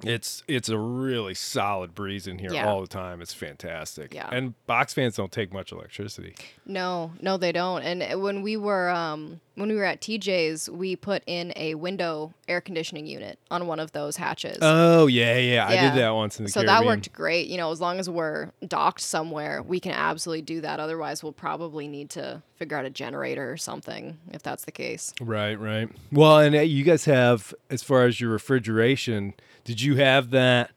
[0.04, 2.56] it's it's a really solid breeze in here Mm-hmm.
[2.56, 2.68] Yeah.
[2.68, 3.22] all the time.
[3.22, 4.14] It's fantastic.
[4.14, 4.28] Yeah.
[4.32, 6.34] And box fans don't take much electricity.
[6.66, 7.84] No, no, they don't.
[7.84, 11.74] And uh, when we were um, when we were at TJ's, we put in a
[11.74, 14.60] window air conditioning unit on one of those hatches.
[14.62, 15.68] Oh yeah, yeah.
[15.68, 16.80] I did that once in the so Caribbean.
[16.80, 17.48] that worked great.
[17.48, 20.80] You know, as long as we're docked somewhere, we can absolutely do that.
[20.80, 25.12] Otherwise, we'll probably need to figure out a generator or something if that's the case.
[25.20, 25.90] Right, right.
[26.12, 30.70] Well, and uh, you guys have, as far as your refrigeration, did you have that?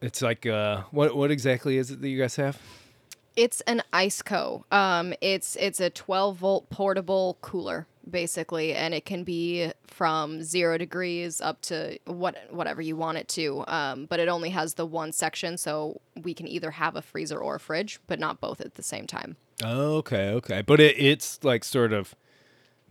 [0.00, 2.58] It's like, uh, what what exactly is it that you guys have?
[3.36, 4.64] It's an IceCo.
[4.72, 10.78] Um, it's it's a 12 volt portable cooler basically, and it can be from zero
[10.78, 13.64] degrees up to what whatever you want it to.
[13.68, 17.38] Um, but it only has the one section, so we can either have a freezer
[17.38, 19.36] or a fridge, but not both at the same time.
[19.62, 20.62] Okay, okay.
[20.62, 22.14] But it, it's like sort of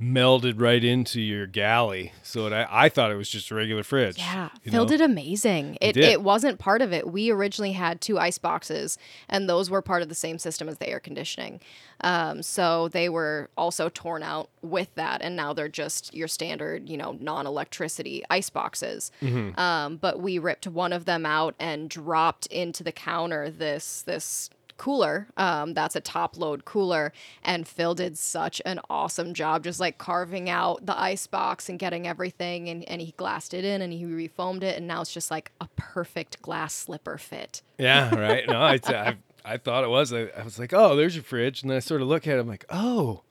[0.01, 2.11] melded right into your galley.
[2.23, 4.17] So it, I, I thought it was just a regular fridge.
[4.17, 4.89] Yeah, Phil know?
[4.89, 5.77] did amazing.
[5.79, 6.05] It did.
[6.05, 7.11] it wasn't part of it.
[7.11, 8.97] We originally had two ice boxes,
[9.29, 11.61] and those were part of the same system as the air conditioning.
[12.01, 16.89] Um, so they were also torn out with that, and now they're just your standard,
[16.89, 19.11] you know, non-electricity ice boxes.
[19.21, 19.59] Mm-hmm.
[19.59, 24.49] Um, but we ripped one of them out and dropped into the counter this this
[24.81, 27.13] cooler um, that's a top load cooler
[27.43, 31.77] and phil did such an awesome job just like carving out the ice box and
[31.77, 35.13] getting everything and, and he glassed it in and he refoamed it and now it's
[35.13, 38.47] just like a perfect glass slipper fit Yeah, right.
[38.47, 40.11] No, I, I, I thought it was.
[40.13, 41.61] I, I was like, oh, there's your fridge.
[41.61, 42.39] And then I sort of look at it.
[42.39, 43.21] I'm like, oh,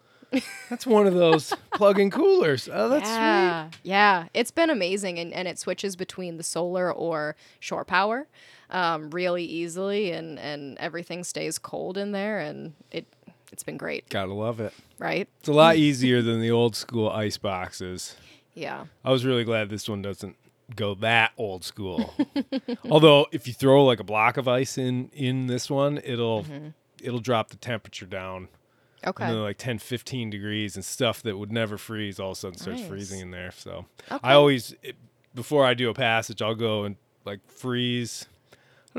[0.69, 2.69] that's one of those plug-in coolers.
[2.73, 3.17] Oh, that's sweet.
[3.17, 8.29] yeah yeah it's been amazing and, and it switches between the solar or shore power
[8.71, 13.07] um, really easily and and everything stays cold in there and it
[13.53, 14.73] it's been great Gotta love it.
[14.99, 18.17] right It's a lot easier than the old school ice boxes.
[18.55, 20.37] yeah I was really glad this one doesn't
[20.77, 22.15] go that old school.
[22.91, 26.47] Although if you throw like a block of ice in in this one, it'll
[27.03, 28.49] it'll drop the temperature down
[29.05, 32.41] okay another like 10 15 degrees and stuff that would never freeze all of a
[32.41, 32.89] sudden starts Nice.
[32.89, 33.51] freezing in there.
[33.51, 34.21] So Okay.
[34.23, 34.95] I always it,
[35.35, 38.27] before I do a passage, I'll go and like freeze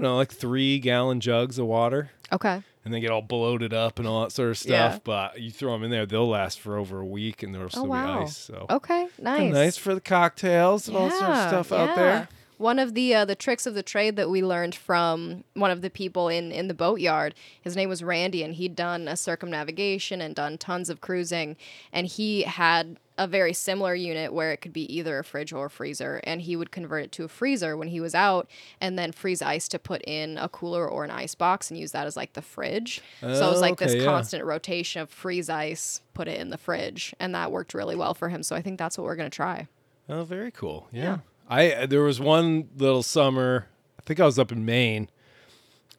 [0.02, 4.00] don't know, like 3 gallon jugs of water okay and they get all bloated up
[4.00, 4.94] and all that sort of stuff.
[4.94, 5.00] Yeah.
[5.04, 7.70] But you throw them in there, they'll last for over a week, and there'll oh,
[7.70, 8.18] still Oh, wow.
[8.20, 8.38] be ice.
[8.38, 9.54] So Okay, nice.
[9.54, 12.28] nice for the cocktails and all sorts of stuff out there.
[12.62, 15.82] One of the uh, the tricks of the trade that we learned from one of
[15.82, 20.22] the people in in the boatyard, his name was Randy, and he'd done a circumnavigation
[20.22, 21.58] and done tons of cruising,
[21.92, 25.66] and he had a very similar unit where it could be either a fridge or
[25.66, 28.48] a freezer, and he would convert it to a freezer when he was out,
[28.80, 31.94] and then freeze ice to put in a cooler or an ice box and use
[31.94, 33.02] that as like the fridge.
[33.22, 34.06] so it was like this yeah.
[34.06, 38.14] constant rotation of freeze ice, put it in the fridge, and that worked really well
[38.14, 38.44] for him.
[38.44, 39.68] So I think that's what we're gonna try.
[40.08, 40.88] Oh, very cool.
[40.92, 41.20] Yeah.
[41.52, 43.68] I there was one little summer,
[44.00, 45.10] I think I was up in Maine,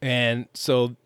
[0.00, 0.96] and so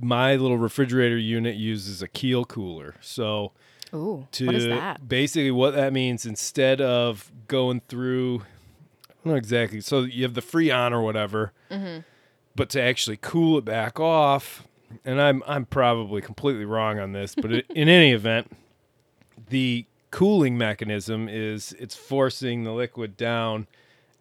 [0.00, 2.94] my little refrigerator unit uses a keel cooler.
[3.00, 3.52] So
[3.92, 5.06] Ooh, to what is that?
[5.06, 8.42] basically what that means instead of going through
[9.24, 9.80] don't know exactly.
[9.80, 12.00] So you have the Freon or whatever, mm-hmm.
[12.54, 14.66] but to actually cool it back off,
[15.04, 18.52] and I'm I'm probably completely wrong on this, but it, in any event,
[19.48, 23.66] the cooling mechanism is it's forcing the liquid down,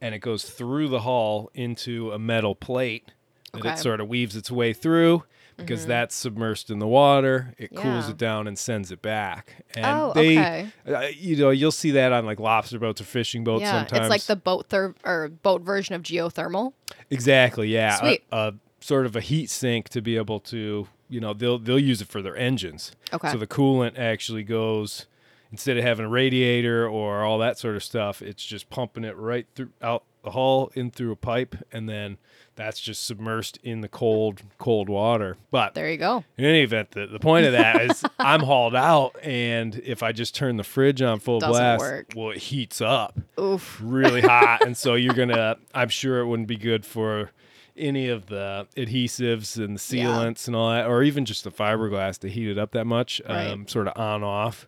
[0.01, 3.12] and it goes through the hull into a metal plate
[3.53, 3.73] that Okay.
[3.73, 5.23] it sort of weaves its way through.
[5.56, 9.63] Because that's submersed in the water, it cools it down and sends it back.
[9.75, 10.67] And Oh, they, okay.
[10.91, 13.99] uh, you know, you'll see that on like lobster boats or fishing boats yeah, sometimes.
[14.01, 16.73] it's like the boat thir- or boat version of geothermal.
[17.12, 18.23] exactly, yeah, a- Sweet.
[18.32, 22.01] A, sort of a heat sink to be able to, you know, they'll they'll use
[22.01, 22.91] it for their engines.
[23.13, 23.32] Okay.
[23.32, 25.06] So the coolant actually goes
[25.54, 29.16] instead of having a radiator or all that sort of stuff, it's just pumping it
[29.16, 32.18] right through out the hull in through a pipe, and then
[32.56, 35.38] that's just submersed in the cold cold water.
[35.52, 36.24] But There you go.
[36.38, 40.12] in any event, the, the point of that is I'm hauled out, and if I
[40.12, 42.08] just turn the fridge on full Doesn't blast, work.
[42.16, 43.80] well, it heats up Oof.
[43.84, 45.58] really hot, and so you're gonna.
[45.74, 47.32] I'm sure it wouldn't be good for
[47.76, 50.06] any of the adhesives and the Yeah.
[50.06, 53.20] sealants and all that, or even just the fiberglass to heat it up that much,
[53.28, 53.48] Right.
[53.48, 54.68] um, sort of on off.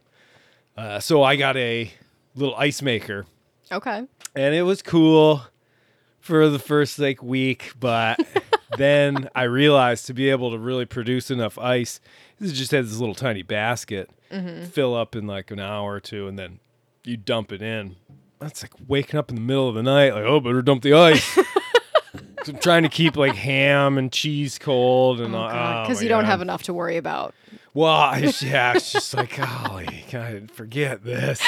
[0.77, 1.91] Uh, so I got a
[2.35, 3.25] little ice maker,
[3.71, 4.03] Okay.
[4.35, 5.43] and it was cool
[6.19, 8.19] for the first like week, but
[8.77, 11.99] then I realized to be able to really produce enough ice,
[12.39, 14.09] this just had this little tiny basket,
[14.71, 16.59] fill up in like an hour or two, and then
[17.05, 17.95] you dump it in.
[18.39, 20.93] That's like waking up in the middle of the night, like oh, better dump the
[20.93, 21.39] ice.
[22.47, 26.09] I'm trying to keep like ham and cheese cold, and all- oh Because my you
[26.09, 27.33] don't have enough to worry about.
[27.75, 31.41] Well, yeah, it's just like, golly, God, forget this.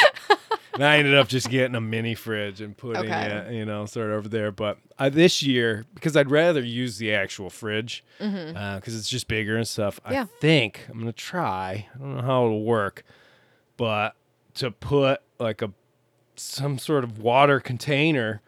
[0.73, 3.25] And I ended up just getting a mini fridge and putting Okay.
[3.47, 4.51] it, you know, sort of over there.
[4.51, 9.57] But I, this year, because I'd rather use the actual fridge because it's just bigger
[9.57, 10.13] and stuff, Mm-hmm.
[10.13, 10.21] Yeah.
[10.23, 11.87] I think I'm going to try.
[11.95, 13.03] I don't know how it'll work,
[13.77, 14.15] but
[14.55, 15.71] to put like a
[16.35, 18.41] some sort of water container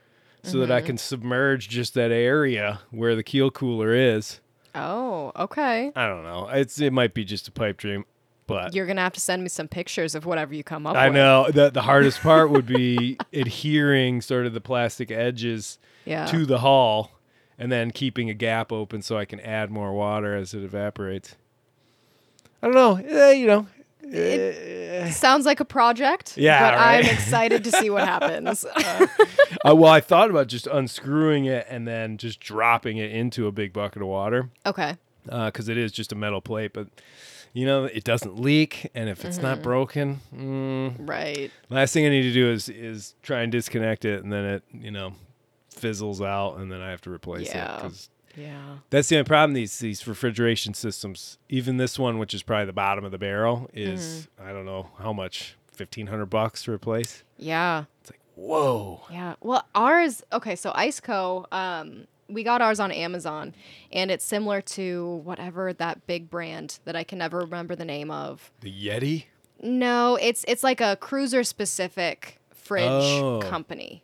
[0.43, 0.71] so that Mm-hmm.
[0.73, 4.39] I can submerge just that area where the keel cooler is.
[4.75, 5.91] Oh, okay.
[5.95, 6.47] I don't know.
[6.49, 8.05] It's it might be just a pipe dream,
[8.47, 11.01] but You're gonna have to send me some pictures of whatever you come up with.
[11.01, 11.15] I with.
[11.15, 16.25] know that the hardest part would be adhering sort of the plastic edges Yeah.
[16.27, 17.11] to the hull
[17.57, 21.35] and then keeping a gap open so I can add more water as it evaporates.
[22.61, 22.95] I don't know.
[22.95, 23.67] Eh, you know.
[24.13, 26.37] Eh, Sounds like a project.
[26.37, 27.05] Yeah, But right.
[27.05, 28.65] I'm excited to see what happens.
[29.65, 33.51] uh, well, I thought about just unscrewing it and then just dropping it into a
[33.51, 34.97] big bucket of water okay.
[35.25, 36.87] because it is just a metal plate, but
[37.53, 39.45] you know it doesn't leak, and if it's Mm-hmm.
[39.47, 41.49] not broken, mm, Right.
[41.69, 44.63] Last thing I need to do is is try and disconnect it, and then it
[44.71, 45.13] you know
[45.71, 47.73] fizzles out, and then I have to replace Yeah.
[47.73, 47.81] it.
[47.81, 48.77] Because Yeah.
[48.89, 49.53] that's the only problem.
[49.53, 53.69] These these refrigeration systems, even this one, which is probably the bottom of the barrel,
[53.73, 54.49] is Mm-hmm.
[54.49, 57.23] I don't know how much fifteen hundred bucks to replace.
[57.37, 57.85] Yeah.
[58.01, 59.01] It's like whoa.
[59.11, 59.35] Yeah.
[59.41, 60.23] Well, ours.
[60.31, 61.45] Okay, so Iceco.
[61.51, 63.55] Um, we got ours on Amazon,
[63.91, 68.11] and it's similar to whatever that big brand that I can never remember the name
[68.11, 68.51] of.
[68.61, 69.25] The Yeti.
[69.63, 73.39] No, it's it's like a cruiser specific fridge Oh.
[73.43, 74.03] company.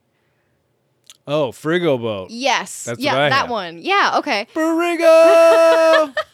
[1.28, 2.28] Oh, Frigoboat.
[2.30, 2.84] Yes.
[2.84, 3.80] That's yeah, that one.
[3.80, 4.16] Yeah.
[4.18, 4.48] Okay.
[4.54, 6.14] Frigo.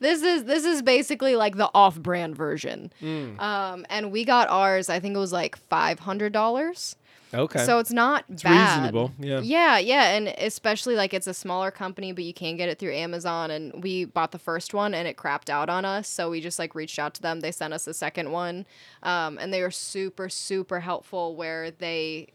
[0.00, 2.92] This is this is basically like the off-brand version.
[3.00, 3.38] Hmm.
[3.40, 4.88] Um, and we got ours.
[4.88, 6.94] I think it was like five hundred dollars.
[7.34, 7.64] okay.
[7.64, 8.76] So it's not it's bad.
[8.76, 9.12] reasonable.
[9.18, 9.40] Yeah.
[9.40, 12.94] Yeah, yeah, and especially like it's a smaller company, but you can get it through
[12.94, 13.50] Amazon.
[13.50, 16.58] And we bought the first one, and it crapped out on us, so we just
[16.60, 17.40] like reached out to them.
[17.40, 18.66] They sent us the second one,
[19.02, 21.34] um, and they were super, super helpful.
[21.34, 22.28] Where they,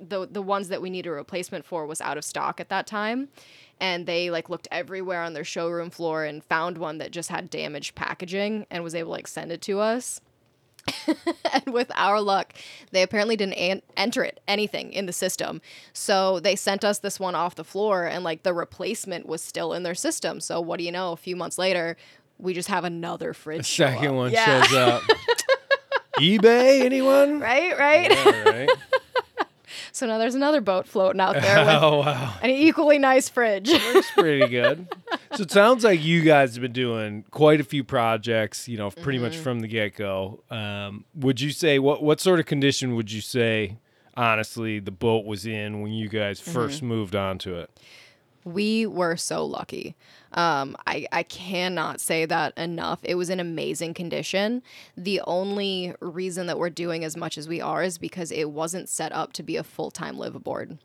[0.00, 2.86] the the ones that we needed a replacement for was out of stock at that
[2.86, 3.28] time,
[3.80, 7.50] and they like looked everywhere on their showroom floor and found one that just had
[7.50, 10.20] damaged packaging and was able to like send it to us
[11.52, 12.54] and with our luck,
[12.90, 15.60] they apparently didn't an- enter it anything in the system.
[15.92, 19.72] So they sent us this one off the floor, and like the replacement was still
[19.72, 20.40] in their system.
[20.40, 21.12] So what do you know?
[21.12, 21.96] A few months later,
[22.38, 23.66] we just have another fridge.
[23.66, 24.62] show Second one yeah.
[24.62, 25.02] shows up.
[26.18, 26.82] eBay?
[26.82, 27.40] Anyone?
[27.40, 28.10] right, right.
[28.26, 28.70] All right.
[29.92, 32.34] so now there's another boat floating out there with oh wow.
[32.42, 33.68] an equally nice fridge.
[33.70, 34.88] Looks pretty good.
[35.36, 38.90] So it sounds like you guys have been doing quite a few projects, you know,
[38.90, 40.42] pretty much from the get go.
[40.50, 43.78] Um, would you say what what sort of condition would you say,
[44.16, 47.70] honestly, the boat was in when you guys 1st moved onto it?
[48.44, 49.94] we were so lucky.
[50.32, 53.00] Um, I, I cannot say that enough.
[53.02, 54.62] It was in amazing condition.
[54.96, 58.88] The only reason that we're doing as much as we are is because it wasn't
[58.88, 60.78] set up to be a full time live aboard.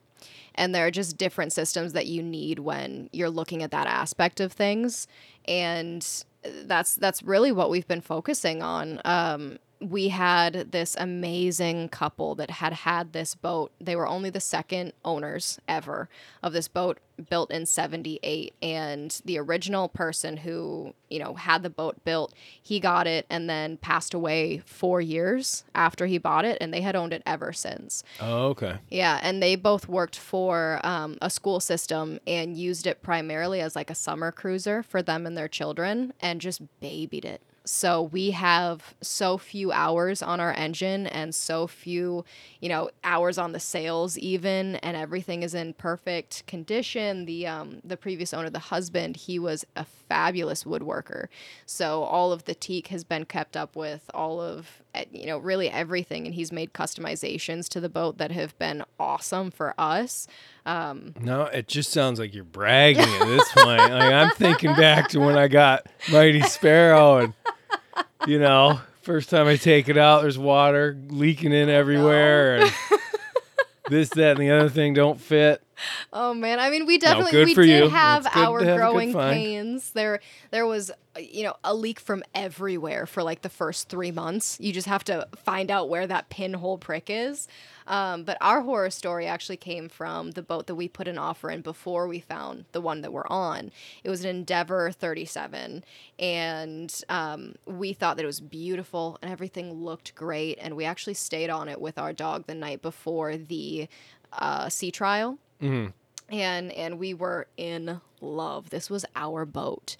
[0.55, 4.39] And there are just different systems that you need when you're looking at that aspect
[4.39, 5.07] of things.
[5.45, 6.05] And
[6.43, 9.01] that's that's really what we've been focusing on.
[9.05, 13.71] Um, we had this amazing couple that had had this boat.
[13.79, 16.09] They were only the second owners ever
[16.41, 16.99] of this boat
[17.29, 22.79] built in 78 and the original person who, you know, had the boat built, he
[22.79, 26.95] got it and then passed away 4 years after he bought it and they had
[26.95, 28.03] owned it ever since.
[28.19, 28.79] Oh, okay.
[28.89, 33.75] Yeah, and they both worked for um, a school system and used it primarily as
[33.75, 37.41] like a summer cruiser for them and their children and just babied it.
[37.65, 42.23] So we have so few hours on our engine and so few,
[42.61, 47.25] you know, hours on the sails even, and everything is in perfect condition.
[47.25, 51.27] The um, the previous owner, the husband, he was a fabulous woodworker.
[51.65, 55.39] So all of the teak has been kept up with, all of eh, you know,
[55.39, 60.27] really everything, and he's made customizations to the boat that have been awesome for us.
[60.65, 63.79] Um, No, it just sounds like you're bragging at this point.
[63.79, 67.33] Like I'm thinking back to when I got Mighty Sparrow, and
[68.27, 72.73] you know, first time I take it out, there's water leaking in oh, everywhere, and
[73.89, 75.61] this, that, and the other thing don't fit.
[76.13, 77.89] Oh man, I mean, we definitely good we did you.
[77.89, 79.91] have our have growing pains.
[79.91, 80.21] There,
[80.51, 84.57] there was you know a leak from everywhere for like the first three months.
[84.59, 87.47] You just have to find out where that pinhole prick is.
[87.87, 91.49] Um, but our horror story actually came from the boat that we put an offer
[91.49, 93.71] in before we found the one that we're on.
[94.03, 95.83] It was an Endeavour 37,
[96.19, 100.57] and um, we thought that it was beautiful and everything looked great.
[100.61, 103.87] And we actually stayed on it with our dog the night before the
[104.33, 105.37] uh, sea trial
[106.29, 109.95] and and we were in love this was our boat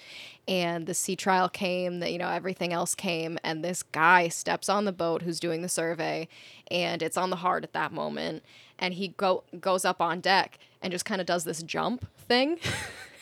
[0.47, 4.67] and the sea trial came that you know everything else came and this guy steps
[4.67, 6.27] on the boat who's doing the survey
[6.71, 8.41] and it's on the hard at that moment
[8.79, 12.57] and he go goes up on deck and just kind of does this jump thing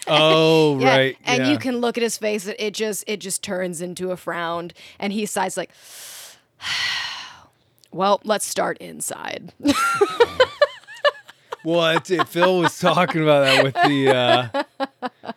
[0.05, 1.17] Oh, yeah right.
[1.23, 1.51] and yeah.
[1.51, 4.71] you can look at his face it, it just it just turns into a frown
[4.99, 5.71] and he sighs like
[7.91, 9.53] well let's start inside
[11.63, 14.65] Well, it, Phil was talking about that with the
[15.25, 15.29] uh,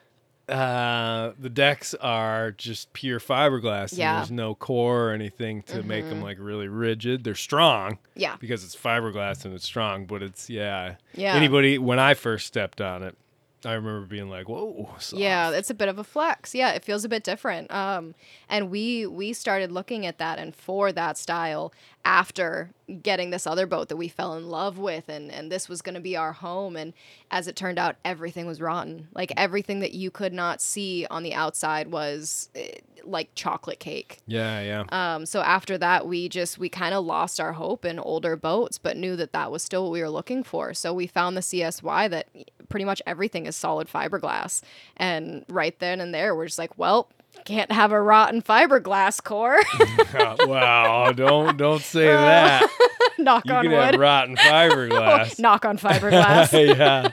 [0.53, 3.97] uh, the decks are just pure fiberglass.
[3.97, 4.11] Yeah.
[4.11, 4.17] Mm-hmm.
[4.19, 7.25] there's no core or anything to make them like really rigid.
[7.25, 7.99] They're strong.
[8.15, 8.37] Yeah.
[8.39, 10.97] Because it's fiberglass and it's strong, but it's yeah.
[11.15, 11.35] Yeah.
[11.35, 13.17] Anybody when I first stepped on it,
[13.65, 15.21] I remember being like, "Whoa." soft.
[15.21, 16.55] Yeah, it's a bit of a flex.
[16.55, 17.71] Yeah, it feels a bit different.
[17.73, 18.15] Um,
[18.49, 21.73] and we we started looking at that and for that style
[22.05, 22.71] after
[23.03, 25.95] getting this other boat that we fell in love with, and and this was going
[25.95, 26.77] to be our home.
[26.77, 26.93] And
[27.31, 29.09] as it turned out, everything was rotten.
[29.15, 34.21] Like everything that you could not see on the outside was eh, like chocolate cake.
[34.27, 34.85] Yeah, yeah.
[34.91, 38.79] Um, so after that, we just we kind of lost our hope in older boats,
[38.79, 40.75] but knew that that was still what we were looking for.
[40.75, 42.29] So we found the CSY that
[42.69, 44.63] pretty much everything is solid fiberglass,
[44.97, 47.11] and right then and there, we're just like, well,
[47.45, 49.61] can't have a rotten fiberglass core.
[50.49, 52.71] wow, don't don't say uh, that.
[53.19, 55.39] Knock You on could have rotten oh, fiberglass.
[55.39, 56.77] Knock on fiberglass.
[56.77, 57.09] yeah.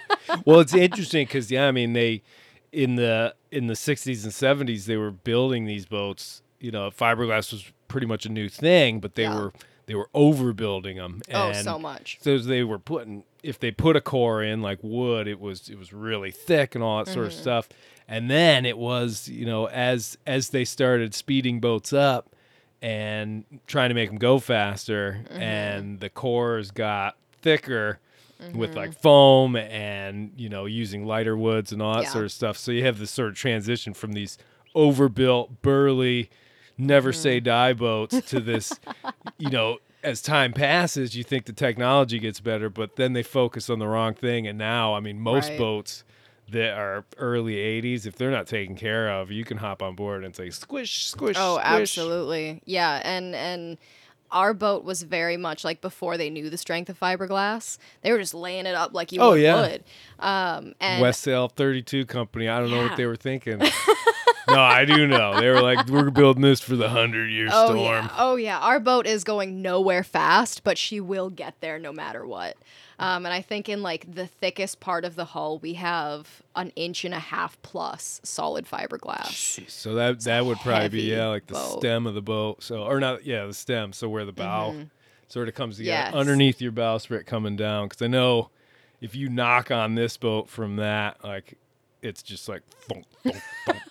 [0.46, 2.24] Well, it's interesting because yeah, I mean they
[2.72, 6.42] in the in the sixties and seventies they were building these boats.
[6.60, 9.36] You know, fiberglass was pretty much a new thing, but they Yeah.
[9.36, 9.54] were
[9.94, 11.22] they were overbuilding them.
[11.34, 12.18] oh, so much.
[12.22, 15.78] So they were putting if they put a core in like wood, it was it
[15.78, 17.42] was really thick and all that sort of Mm-hmm.
[17.42, 17.70] stuff.
[18.08, 22.36] And then it was you know as as they started speeding boats up
[22.82, 25.42] and trying to make them go faster, Mm-hmm.
[25.42, 28.00] and the cores got thicker
[28.42, 28.58] Mm-hmm.
[28.58, 32.10] with like foam and you know using lighter woods and all that Yeah.
[32.12, 32.58] sort of stuff.
[32.58, 34.38] So you have this sort of transition from these
[34.76, 36.30] overbuilt, burly,
[36.78, 37.22] never Mm-hmm.
[37.22, 38.80] say die boats to this,
[39.38, 43.70] you know, as time passes, you think the technology gets better, but then they focus
[43.70, 44.46] on the wrong thing.
[44.48, 45.58] And now, I mean, most Right.
[45.58, 46.04] boats
[46.52, 50.26] that are early 80s, if they're not taken care of, you can hop on board
[50.26, 51.98] and say squish, squish, Oh, squish.
[51.98, 52.62] absolutely.
[52.66, 53.78] Yeah, and and
[54.30, 57.78] our boat was very much like before they knew the strength of fiberglass.
[58.02, 59.62] They were just laying it up like you Oh, would yeah.
[59.62, 59.84] wood.
[60.20, 62.50] Um, and West Sail 32 company.
[62.50, 63.62] I don't know what they were thinking.
[64.54, 65.40] no, I do know.
[65.40, 67.80] They were like, we're building this for the 100 year Oh storm.
[68.06, 68.60] yeah, oh yeah.
[68.60, 72.56] Our boat is going nowhere fast, but she will get there no matter what.
[73.00, 76.72] Um, and I think in like the thickest part of the hull, we have an
[76.76, 79.28] inch and a half plus solid fiberglass.
[79.30, 81.70] Jeez, So that that would probably be yeah, like the boat.
[81.72, 81.80] Mm-hmm.
[81.80, 82.62] stem of the boat.
[82.64, 83.94] So or not yeah, the stem.
[83.94, 84.76] So where the bow
[85.28, 86.14] sort of comes together Yes.
[86.14, 87.88] underneath your bowsprit coming down.
[87.88, 88.50] Because I know
[89.02, 91.58] if you knock on this boat from that, like
[92.04, 93.82] it's just like thunk, thunk, thunk.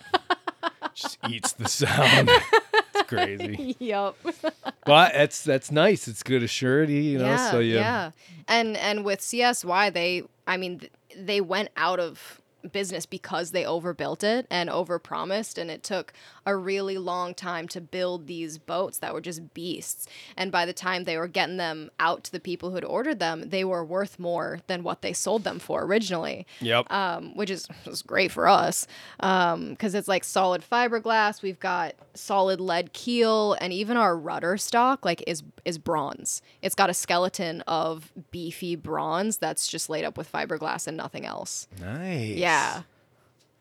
[0.93, 2.29] Just eats the sound.
[2.29, 4.15] it's crazy, yep.
[4.85, 6.07] but that's that's nice.
[6.07, 7.25] It's good assurity, you know.
[7.25, 8.11] yeah, so you yeah.
[8.47, 12.41] And and with CSY, they, I mean, th- they went out of
[12.71, 16.13] business because they overbuilt it and overpromised and it took
[16.45, 20.07] a really long time to build these boats that were just beasts
[20.37, 23.19] and by the time they were getting them out to the people who had ordered
[23.19, 26.91] them they were worth more than what they sold them for originally Yep.
[26.91, 28.87] um, which is was great for us
[29.19, 31.41] because it's like solid fiberglass.
[31.41, 36.41] We've got solid lead keel, and even our rudder stock like is is bronze.
[36.61, 41.25] It's got a skeleton of beefy bronze that's just laid up with fiberglass and nothing
[41.25, 41.67] else.
[41.79, 42.35] nice.
[42.35, 42.52] Yeah,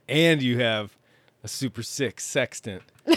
[0.09, 0.97] And you have
[1.43, 2.82] a super sick sextant.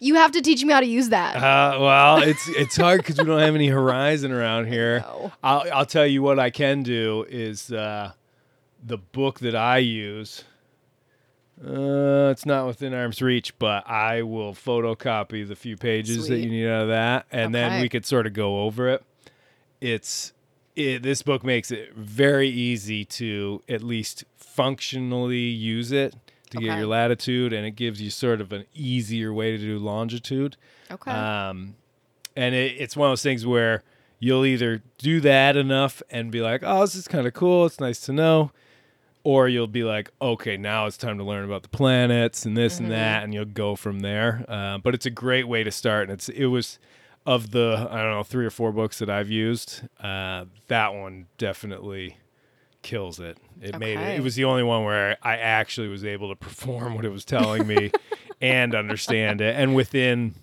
[0.00, 1.36] you have to teach me how to use that.
[1.36, 5.00] Uh, well, it's it's hard because we don't have any horizon around here.
[5.00, 5.32] know.
[5.42, 8.12] I'll I'll tell you what I can do is uh,
[8.84, 10.44] the book that I use.
[11.60, 16.48] Uh, it's not within arm's reach, but I will photocopy the few pages that you
[16.48, 19.02] need out of that, and then we could sort of go over it.
[19.80, 20.32] It's
[20.78, 26.14] it, this book makes it very easy to at least functionally use it
[26.50, 29.78] to get your latitude, and it gives you sort of an easier way to do
[29.78, 30.56] longitude.
[30.90, 31.10] okay.
[31.10, 31.74] Um,
[32.36, 33.82] and it, it's one of those things where
[34.20, 37.66] you'll either do that enough and be like, oh, this is kind of cool.
[37.66, 38.52] It's nice to know.
[39.24, 42.78] Or you'll be like, okay, now it's time to learn about the planets and this
[42.78, 44.44] and that, and you'll go from there.
[44.48, 46.04] Uh, but it's a great way to start.
[46.04, 46.78] And it's it was
[47.28, 49.82] of the I don't know three or four books that I've used.
[50.00, 52.16] Uh, that one definitely
[52.82, 53.36] kills it.
[53.60, 54.18] It made it.
[54.18, 57.24] It was the only one where I actually was able to perform what it was
[57.24, 57.90] telling me
[58.40, 59.54] and understand it.
[59.56, 60.34] And within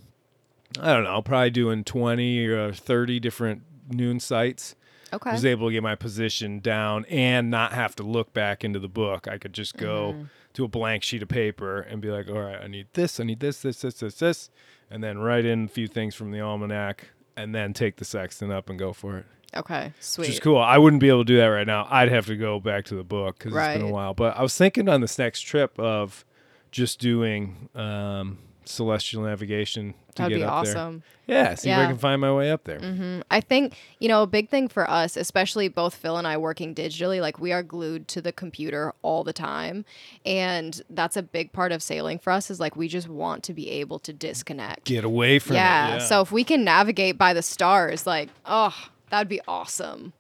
[0.80, 4.76] I don't know, probably doing 20 or 30 different noon sights.
[5.14, 5.32] okay.
[5.32, 8.90] was able to get my position down and not have to look back into the
[8.90, 9.28] book.
[9.28, 10.24] I could just go Mm-hmm.
[10.54, 13.24] to a blank sheet of paper and be like, all right, I need this, I
[13.24, 14.50] need this, this, this, this, this,
[14.90, 18.52] and then write in a few things from the almanac and then take the sextant
[18.52, 19.26] up and go for it.
[19.56, 19.94] okay.
[20.00, 20.24] Sweet.
[20.24, 20.58] Which is cool.
[20.58, 21.88] I wouldn't be able to do that right now.
[21.90, 24.14] I'd have to go back to the book because it's been a while.
[24.14, 26.26] But I was thinking on this next trip of
[26.72, 30.78] just doing um, celestial navigation to That'd get be up there.
[30.78, 31.04] awesome.
[31.28, 32.80] Yeah, see if I can find my way up there.
[32.80, 36.38] Mm, I think, you know, a big thing for us, especially both Phil and I
[36.38, 39.86] working digitally, like we are glued to the computer all the time.
[40.26, 43.54] And that's a big part of sailing for us is like we just want to
[43.54, 44.86] be able to disconnect.
[44.86, 46.02] Get away from yeah, it.
[46.02, 48.76] So if we can navigate by the stars, like, oh,
[49.10, 50.14] that'd be awesome.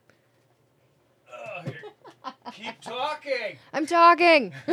[2.52, 3.58] Keep talking.
[3.74, 4.54] I'm talking.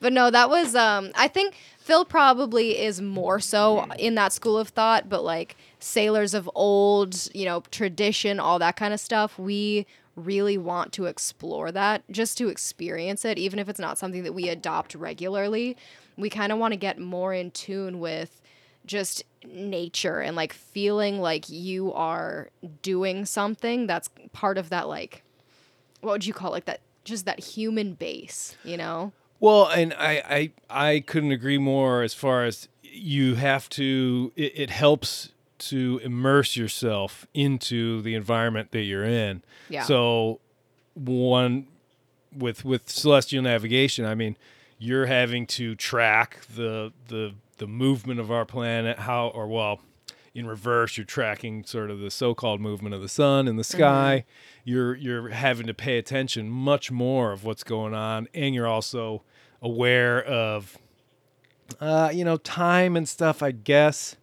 [0.00, 4.58] but no, that was um I think Phil probably is more so in that school
[4.58, 9.38] of thought, but like sailors of old, you know, tradition, all that kind of stuff,
[9.38, 9.86] we
[10.16, 14.32] really want to explore that just to experience it even if it's not something that
[14.32, 15.76] we adopt regularly.
[16.16, 18.40] We kind of want to get more in tune with
[18.86, 22.50] just nature and like feeling like you are
[22.82, 25.22] doing something that's part of that like
[26.04, 26.54] what would you call it?
[26.54, 31.58] like that just that human base you know Well, and I, I I couldn't agree
[31.58, 38.14] more as far as you have to it, it helps to immerse yourself into the
[38.14, 39.42] environment that you're in.
[39.68, 39.82] Yeah.
[39.82, 40.40] So
[40.94, 41.66] one
[42.36, 44.36] with with celestial navigation, I mean,
[44.78, 49.80] you're having to track the the the movement of our planet, how or well,
[50.34, 54.24] in reverse, you're tracking sort of the so-called movement of the sun in the sky.
[54.64, 59.22] You're you're having to pay attention much more of what's going on, and you're also
[59.62, 60.76] aware of,
[61.80, 63.42] uh, you know, time and stuff.
[63.42, 64.16] I guess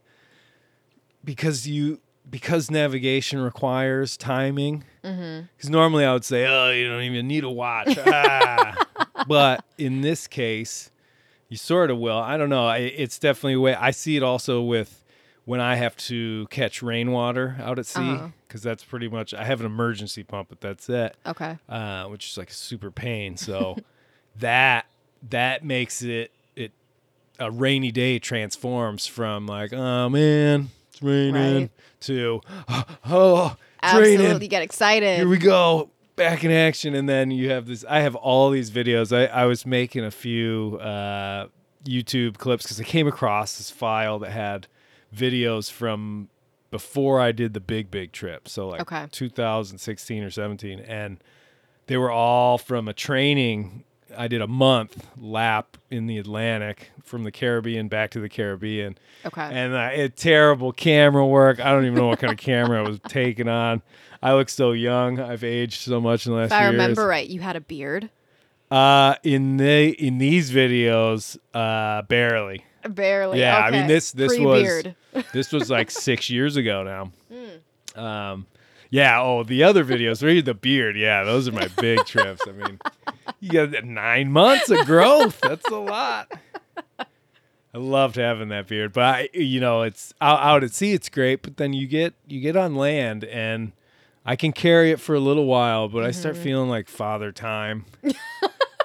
[1.24, 4.84] because you because navigation requires timing.
[5.02, 7.98] Because normally I would say, oh, you don't even need a watch.
[8.06, 8.76] ah.
[9.28, 10.90] But in this case,
[11.48, 12.18] you sort of will.
[12.18, 12.66] I don't know.
[12.66, 13.76] I, it's definitely a way.
[13.76, 15.01] I see it also with
[15.52, 18.28] when I have to catch rainwater out at sea, Uh-huh.
[18.48, 19.34] because that's pretty much.
[19.34, 21.16] I have an emergency pump, but that's it.
[21.26, 23.36] okay Uh, which is like a super pain.
[23.38, 23.76] So
[24.40, 24.86] that
[25.30, 26.72] that makes it it
[27.40, 31.34] a rainy day transforms from like oh man it's raining
[31.64, 31.70] Right.
[32.02, 32.42] to
[33.06, 37.50] oh it's absolutely raining get excited here we go back in action and then you
[37.52, 41.48] have this i have all these videos i, I was making a few uh,
[41.86, 44.68] youtube clips because i came across this file that had
[45.16, 46.30] videos from
[46.72, 49.08] before i did the big big trip so like Okay.
[49.12, 51.18] 2016 or 17 and
[51.88, 53.84] they were all from a training
[54.18, 58.98] i did a month lap in the atlantic from the caribbean back to the caribbean
[59.26, 61.60] okay and it terrible camera work.
[61.60, 63.82] I don't even know what kind of camera I was taking on.
[64.24, 65.20] I look so young.
[65.20, 67.08] I've aged so much in the last if i remember years.
[67.10, 68.10] right you had a beard
[68.70, 72.64] Uh, in the in these videos, uh, barely.
[72.90, 74.96] Barely Yeah, I mean this this was Pre-beard.
[75.34, 77.12] this was like six years ago now.
[77.96, 78.00] Hmm.
[78.00, 78.46] Um,
[78.90, 79.22] Yeah.
[79.22, 80.96] Oh, the other videos, read the beard.
[80.98, 82.42] Yeah, those are my big trips.
[82.48, 82.80] I mean,
[83.40, 85.40] you got nine months of growth.
[85.42, 86.32] That's a lot.
[87.74, 90.92] I loved having that beard, but I, you know, it's out, out at sea.
[90.92, 93.72] It's great, but then you get you get on land, and
[94.26, 97.86] I can carry it for a little while, but I start feeling like father time.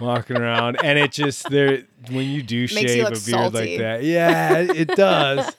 [0.01, 3.57] Walking around, and it just there when you do Makes you shave a beard salty.
[3.59, 5.57] like that, yeah, it does.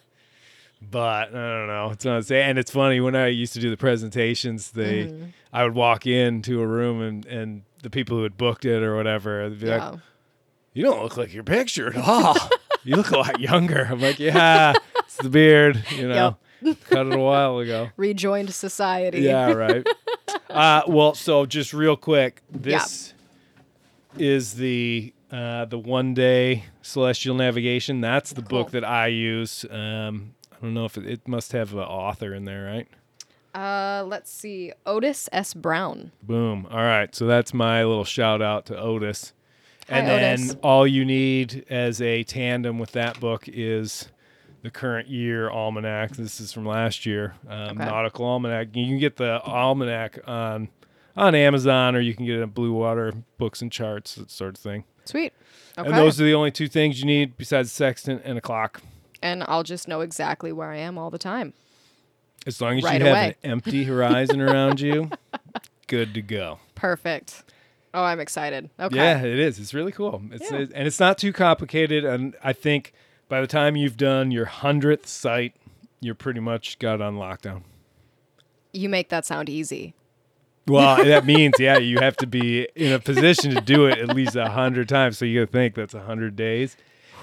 [0.80, 1.90] But I don't know.
[1.92, 2.52] It's not saying.
[2.52, 5.26] And it's funny when I used to do the presentations, they Mm-hmm.
[5.52, 8.96] I would walk into a room and and the people who had booked it or
[8.96, 9.90] whatever, they'd be Yeah.
[9.90, 10.00] like,
[10.74, 12.36] "You don't look like your picture at all.
[12.84, 15.84] you look a lot younger." I'm like, "Yeah, it's the beard.
[15.96, 16.38] You know,
[16.90, 19.22] cut it a while ago." Rejoined society.
[19.22, 19.88] Yeah, right.
[20.52, 23.14] uh, well, so just real quick, this
[24.18, 28.00] is the uh, the one day celestial navigation.
[28.02, 29.66] That's the book that I use.
[29.70, 32.88] Um, I don't know if it, it must have an author in there, right?
[33.54, 34.72] Uh, let's see.
[34.86, 35.54] Otis S.
[35.54, 36.12] Brown.
[36.24, 36.68] Boom.
[36.72, 39.34] All right, so that's my little shout out to Otis.
[39.90, 40.56] Hi, And then Otis.
[40.64, 44.10] all you need as a tandem with that book is
[44.62, 46.12] the current year almanac.
[46.12, 47.86] This is from last year, um, Okay.
[47.86, 48.70] nautical almanac.
[48.76, 50.70] You can get the almanac on
[51.18, 54.62] on Amazon, or you can get it at Bluewater Books and Charts, that sort of
[54.62, 54.86] thing.
[55.06, 55.34] Sweet.
[55.78, 55.88] Okay.
[55.90, 58.82] And those are the only two things you need besides sextant and a clock.
[59.22, 61.54] and I'll just know exactly where I am all the time.
[62.46, 63.36] As long as Right you have away.
[63.44, 65.10] an empty horizon around you,
[65.88, 66.60] good to go.
[66.76, 67.44] Perfect.
[67.94, 68.70] Oh, I'm excited.
[68.80, 68.96] Okay.
[68.96, 69.58] Yeah, it is.
[69.60, 70.22] It's really cool.
[70.32, 70.60] It's Yeah.
[70.60, 72.06] it- and it's not too complicated.
[72.06, 72.94] And I think
[73.28, 75.56] by the time you've done your hundredth sight,
[76.00, 77.64] you're pretty much got on lockdown.
[78.72, 79.94] You make that sound easy.
[80.68, 84.16] Well, that means yeah, you have to be in a position to do it at
[84.16, 85.18] least a hundred times.
[85.18, 86.76] So you got to think that's a hundred days.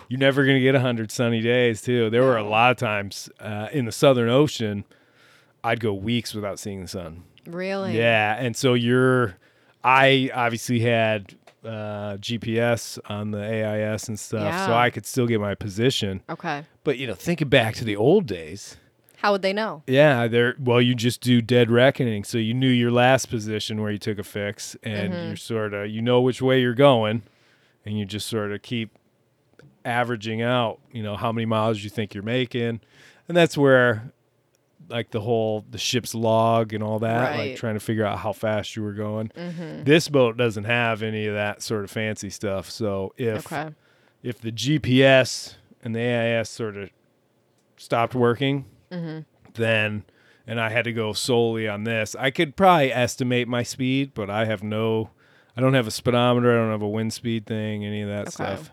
[0.08, 2.10] You're never gonna get a hundred sunny days too.
[2.10, 4.84] There were a lot of times uh, in the Southern Ocean,
[5.62, 7.24] I'd go weeks without seeing the sun.
[7.46, 7.96] Really?
[7.96, 9.36] Yeah, and so you're.
[9.82, 11.34] I obviously had
[11.64, 16.22] uh, GPS on the AIS and stuff, so I could still get my position.
[16.28, 16.64] Okay.
[16.84, 18.76] But you know, thinking back to the old days,
[19.24, 19.82] How would they know?
[19.86, 20.54] yeah, there.
[20.58, 24.18] Well, you just do dead reckoning, so you knew your last position where you took
[24.18, 25.26] a fix, and Mm-hmm.
[25.28, 27.22] you're sort of you know which way you're going,
[27.86, 28.90] and you just sort of keep
[29.84, 30.78] averaging out.
[30.92, 32.80] You know how many miles you think you're making,
[33.28, 34.12] and that's where.
[34.90, 38.34] Like the whole the ship's log and all that, like trying to figure out how
[38.34, 39.28] fast you were going.
[39.34, 39.84] Mm-hmm.
[39.84, 42.68] This boat doesn't have any of that sort of fancy stuff.
[42.68, 43.70] So if Okay.
[44.22, 46.90] if the GPS and the AIS sort of
[47.78, 49.20] stopped working, Mm-hmm.
[49.54, 50.04] then
[50.46, 54.28] and I had to go solely on this, I could probably estimate my speed, but
[54.28, 55.08] I have no,
[55.56, 58.22] I don't have a speedometer, I don't have a wind speed thing, any of that
[58.22, 58.30] Okay.
[58.30, 58.70] stuff.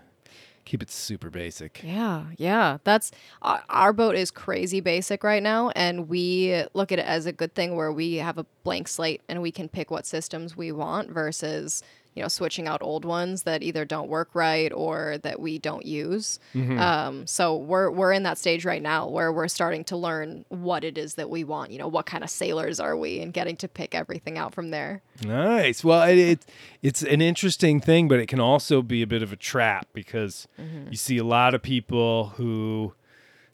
[0.66, 1.82] Keep it super basic.
[1.84, 2.78] Yeah, yeah.
[2.84, 7.26] That's uh, our boat is crazy basic right now, and we look at it as
[7.26, 10.56] a good thing where we have a blank slate and we can pick what systems
[10.56, 11.82] we want versus
[12.14, 15.86] you know switching out old ones that either don't work right or that we don't
[15.86, 16.40] use.
[16.80, 20.84] Um, so we're we're in that stage right now where we're starting to learn what
[20.84, 21.72] it is that we want.
[21.72, 24.72] You know, what kind of sailors are we, and getting to pick everything out from
[24.72, 25.02] there.
[25.24, 25.84] Nice.
[25.84, 26.46] Well, it, it
[26.82, 30.48] it's an interesting thing, but it can also be a bit of a trap because
[30.90, 32.94] you see a lot of people who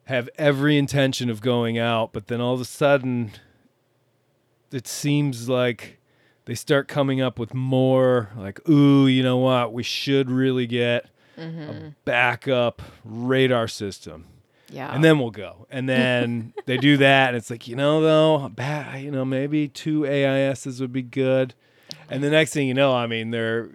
[0.06, 3.32] have every intention of going out, but then all of a sudden
[4.72, 6.00] it seems like
[6.48, 9.74] they start coming up with more like, ooh, you know what?
[9.74, 11.88] We should really get a mm-hmm.
[12.06, 14.26] backup radar system
[14.70, 15.68] Yeah, and then we'll go.
[15.70, 19.68] And then they do that, and it's like, you know, though, ba- you know, maybe
[19.68, 21.54] two AISs would be good.
[22.10, 23.70] And the next thing you know, I mean, they're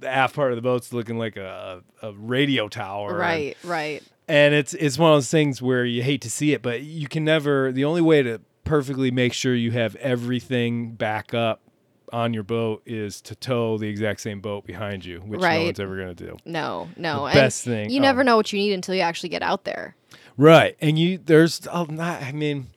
[0.00, 4.02] the aft part of the boat's looking like a, a radio tower, and- right, right.
[4.28, 7.08] And it's it's one of those things where you hate to see it, but you
[7.08, 7.72] can never.
[7.72, 11.63] The only way to perfectly make sure you have everything back up
[12.12, 15.80] on your boat is to tow the exact same boat behind you, which no one's
[15.80, 16.36] ever going to do.
[16.44, 17.24] No, no.
[17.32, 18.02] Best thing- You oh.
[18.02, 19.96] never know what you need until you actually get out there.
[20.36, 20.76] Right.
[20.80, 22.68] And you there's oh, not I mean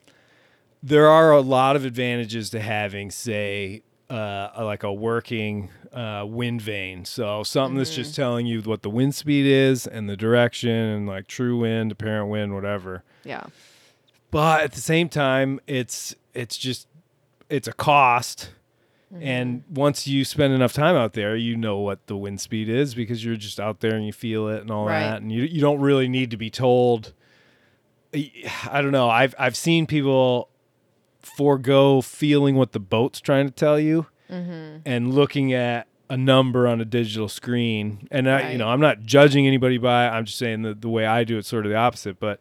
[0.82, 6.62] there are a lot of advantages to having say uh like a working uh wind
[6.62, 7.04] vane.
[7.04, 11.06] So something that's just telling you what the wind speed is and the direction and
[11.06, 13.02] like true wind, apparent wind, whatever.
[13.24, 13.44] Yeah.
[14.30, 16.86] But at the same time it's it's just
[17.50, 18.50] it's a cost.
[19.20, 22.94] And once you spend enough time out there, you know what the wind speed is
[22.94, 25.00] because you're just out there and you feel it and all Right.
[25.00, 25.22] that.
[25.22, 27.14] And you you don't really need to be told
[28.14, 29.08] I don't know.
[29.08, 30.48] I've I've seen people
[31.20, 34.80] forego feeling what the boat's trying to tell you Mm-hmm.
[34.84, 38.06] and looking at a number on a digital screen.
[38.10, 40.06] And I, you know, I'm not judging anybody by.
[40.06, 40.10] it.
[40.10, 42.20] I'm just saying that the way I do it's sort of the opposite.
[42.20, 42.38] But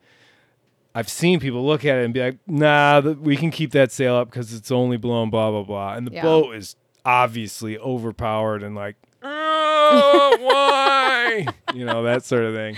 [0.98, 3.92] I've seen people look at it and be like, "Nah, th- we can keep that
[3.92, 6.24] sail up because it's only blown blah blah blah," and the Yeah.
[6.24, 6.76] boat is
[7.06, 11.46] obviously overpowered and like, "Oh, why?"
[11.76, 12.78] you know that sort of thing.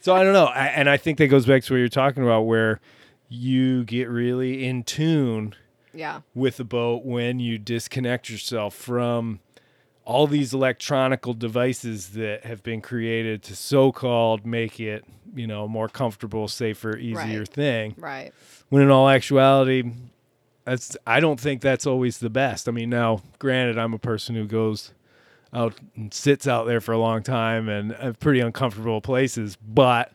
[0.00, 2.22] So I don't know, I, and I think that goes back to what you're talking
[2.22, 2.80] about, where
[3.28, 5.54] you get really in tune
[5.92, 6.20] Yeah.
[6.34, 9.40] with the boat when you disconnect yourself from
[10.04, 15.68] all these electronical devices that have been created to so-called make it, you know, a
[15.68, 17.48] more comfortable, safer, easier Right.
[17.48, 17.94] thing.
[17.98, 18.32] Right.
[18.68, 19.82] When in all actuality,
[20.64, 22.68] that's I don't think that's always the best.
[22.68, 24.92] I mean, now granted, I'm a person who goes
[25.52, 30.12] out and sits out there for a long time and uh, pretty uncomfortable places, but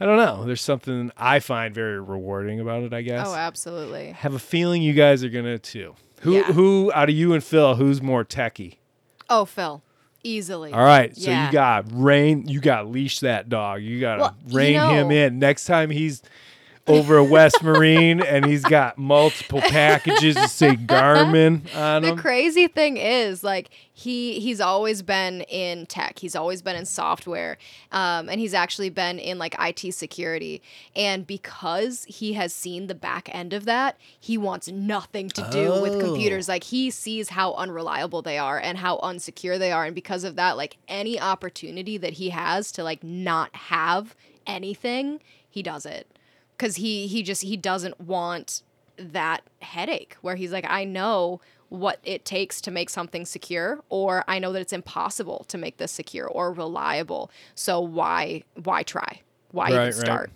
[0.00, 0.44] I don't know.
[0.44, 2.92] There's something I find very rewarding about it.
[2.94, 4.12] I guess Oh, absolutely.
[4.12, 5.94] have a feeling you guys are gonna too.
[6.20, 6.44] Who Yeah.
[6.52, 8.76] who out of you and Phil, who's more techie?
[9.34, 9.82] Oh, Phil,
[10.22, 10.72] easily.
[10.72, 11.46] All right, so Yeah.
[11.46, 13.82] you got rein, you got leash that dog.
[13.82, 15.38] You got to Well, you rein him in.
[15.38, 16.22] Next time he's
[16.86, 22.16] over a West Marine and he's got multiple packages to say Garmin on him.
[22.16, 23.70] The crazy thing is, like
[24.02, 26.18] he he's always been in tech.
[26.18, 27.56] He's always been in software,
[27.90, 30.60] um, and he's actually been in like IT security.
[30.94, 35.80] And because he has seen the back end of that, he wants nothing to do
[35.80, 35.98] with Oh.
[35.98, 36.48] computers.
[36.48, 40.36] Like he sees how unreliable they are and how unsecure they are, and because of
[40.36, 44.14] that, like any opportunity that he has to like not have
[44.46, 46.06] anything, he does it
[46.56, 48.62] because he he just he doesn't want
[48.98, 51.40] that headache where he's like i know
[51.72, 55.78] what it takes to make something secure or i know that it's impossible to make
[55.78, 59.20] this secure or reliable so why why try
[59.52, 59.88] why Right, right.
[59.88, 60.30] even start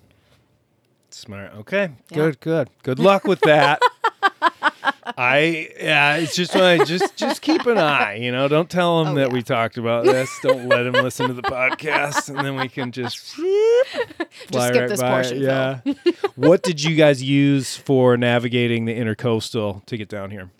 [1.10, 1.52] Smart.
[1.60, 1.90] Okay.
[2.10, 2.14] Yeah.
[2.16, 2.40] Good.
[2.40, 2.70] Good.
[2.82, 3.80] Good luck with that.
[5.16, 6.16] I yeah.
[6.16, 8.16] It's just I just just keep an eye.
[8.16, 9.32] You know, don't tell them Oh, that yeah.
[9.34, 10.30] we talked about this.
[10.42, 13.18] Don't let them listen to the podcast, and then we can just
[14.48, 15.42] fly skip right this by portion, it.
[15.44, 15.80] Yeah.
[16.34, 20.50] what did you guys use for navigating the intercoastal to get down here?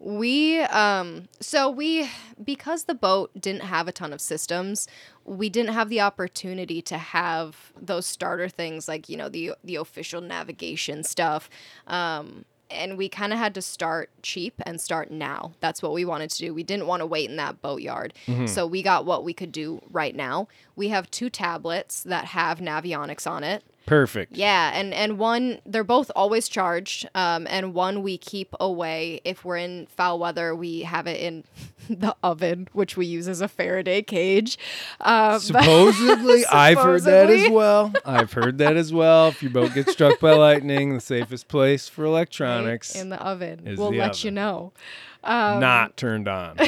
[0.00, 2.08] We um so we
[2.42, 4.86] because the boat didn't have a ton of systems,
[5.24, 9.74] we didn't have the opportunity to have those starter things like, you know, the the
[9.76, 11.50] official navigation stuff.
[11.88, 15.52] Um and we kind of had to start cheap and start now.
[15.60, 16.52] That's what we wanted to do.
[16.52, 18.12] We didn't want to wait in that boatyard.
[18.46, 20.48] So we got what we could do right now.
[20.76, 23.64] We have two tablets that have Navionics on it.
[23.88, 24.36] Perfect.
[24.36, 29.46] Yeah, and and one they're both always charged, um, and one we keep away if
[29.46, 30.54] we're in foul weather.
[30.54, 31.44] We have it in
[31.88, 34.58] the oven, which we use as a Faraday cage.
[35.00, 37.92] Um, Supposedly, I've heard that as well.
[38.04, 39.28] I've heard that as well.
[39.28, 43.66] If your boat gets struck by lightning, the safest place for electronics in the oven.
[43.66, 44.72] is we'll the let you know.
[45.24, 46.58] Um, not turned on.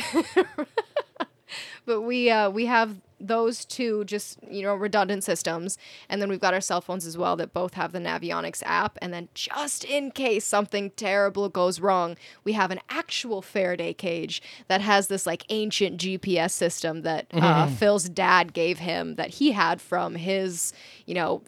[1.86, 6.40] But we uh, we have those two just you know redundant systems, and then we've
[6.40, 8.98] got our cell phones as well that both have the Navionics app.
[9.02, 14.42] And then just in case something terrible goes wrong, we have an actual Faraday cage
[14.68, 19.52] that has this like ancient GPS system that uh, Phil's dad gave him that he
[19.52, 20.72] had from his
[21.06, 21.42] you know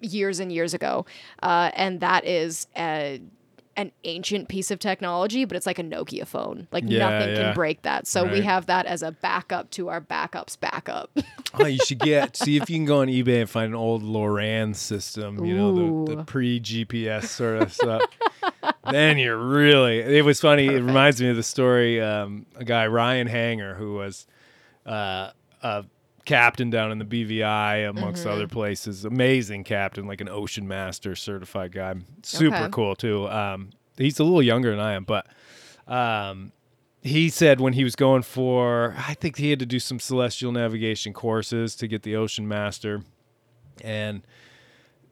[0.00, 1.06] years and years ago,
[1.42, 3.20] uh, and that is a,
[3.76, 6.66] an ancient piece of technology, but it's like a Nokia phone.
[6.72, 7.42] Like Yeah, nothing yeah.
[7.42, 8.06] can break that.
[8.06, 11.10] So we have that as a backup to our backups backup.
[11.54, 14.02] oh, you should get see if you can go on eBay and find an old
[14.02, 15.44] Loran system.
[15.44, 18.02] You know the, the pre GPS sort of stuff.
[18.90, 19.98] then you're really.
[19.98, 20.66] It was funny.
[20.66, 22.00] It reminds me of the story.
[22.00, 24.26] Um, a guy Ryan Hanger who was
[24.86, 25.30] uh,
[25.62, 25.84] a
[26.26, 28.30] captain down in the BVI amongst Mm-hmm.
[28.32, 29.04] other places.
[29.06, 31.94] Amazing captain, like an ocean master certified guy.
[32.22, 32.68] Super Okay.
[32.70, 33.26] cool too.
[33.28, 35.26] Um, he's a little younger than I am, but
[35.86, 36.52] um,
[37.02, 40.52] he said when he was going for, I think he had to do some celestial
[40.52, 43.02] navigation courses to get the ocean master,
[43.82, 44.22] and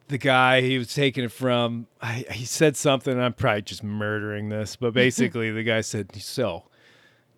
[0.08, 3.18] the guy he was taking it from, I, he said something.
[3.18, 6.64] I'm probably just murdering this, but basically the guy said, "So,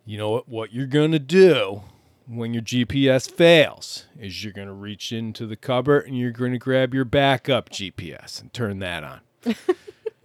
[0.04, 0.48] you know what?
[0.48, 1.82] What you're gonna do
[2.26, 6.92] when your GPS fails is you're gonna reach into the cupboard and you're gonna grab
[6.94, 9.20] your backup GPS and turn that on."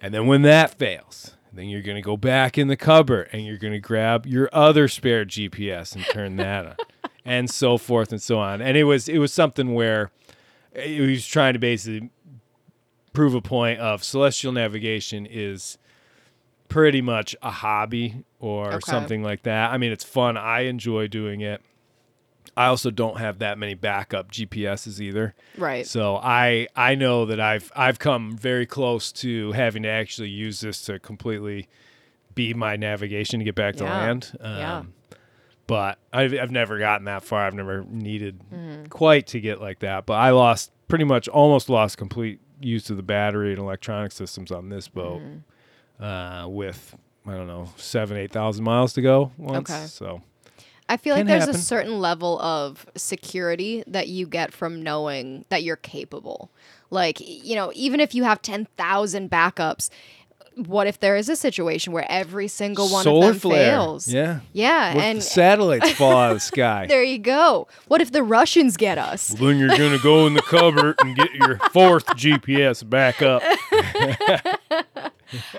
[0.04, 3.46] And then when that fails, then you're going to go back in the cupboard and
[3.46, 6.76] you're going to grab your other spare GPS and turn that on.
[7.24, 8.64] And so forth and so on.
[8.64, 10.10] And it was it was something where
[10.76, 12.10] he was trying to basically
[13.14, 15.78] prove a point of celestial navigation is
[16.68, 18.90] pretty much a hobby or Okay.
[18.90, 19.72] something like that.
[19.72, 20.36] I mean, it's fun.
[20.36, 21.62] I enjoy doing it.
[22.58, 25.34] I also don't have that many backup GPSs either.
[25.58, 25.86] right.
[25.88, 30.60] So I I know that I've I've come very close to having to actually use
[30.62, 31.68] this to completely
[32.36, 33.98] be my navigation to get back to Yeah.
[33.98, 34.32] land.
[34.40, 34.84] Um, Yeah.
[35.68, 37.46] But I've I've never gotten that far.
[37.48, 38.86] I've never needed Mm-hmm.
[38.88, 40.06] quite to get like that.
[40.06, 44.52] But I lost pretty much almost lost complete use of the battery and electronic systems
[44.52, 46.04] on this boat Mm-hmm.
[46.04, 46.96] uh, with
[47.26, 49.70] I don't know seven eight thousand miles to go once.
[49.70, 49.86] Okay.
[49.88, 50.22] So
[50.92, 51.56] I feel like there's happen.
[51.56, 56.52] a certain level of security that you get from knowing that you're capable.
[56.90, 59.90] Like, you know, even if you have 10,000 backups,
[60.56, 63.72] what if there is a situation where every single one solar of them flare.
[63.72, 64.06] fails?
[64.10, 64.42] Yeah.
[64.52, 66.86] Yeah, What if and the satellites fall out of the sky?
[66.90, 67.70] there you go.
[67.88, 69.34] What if the Russians get us?
[69.40, 73.42] Well, then you're gonna go in the cupboard and get your fourth GPS back up.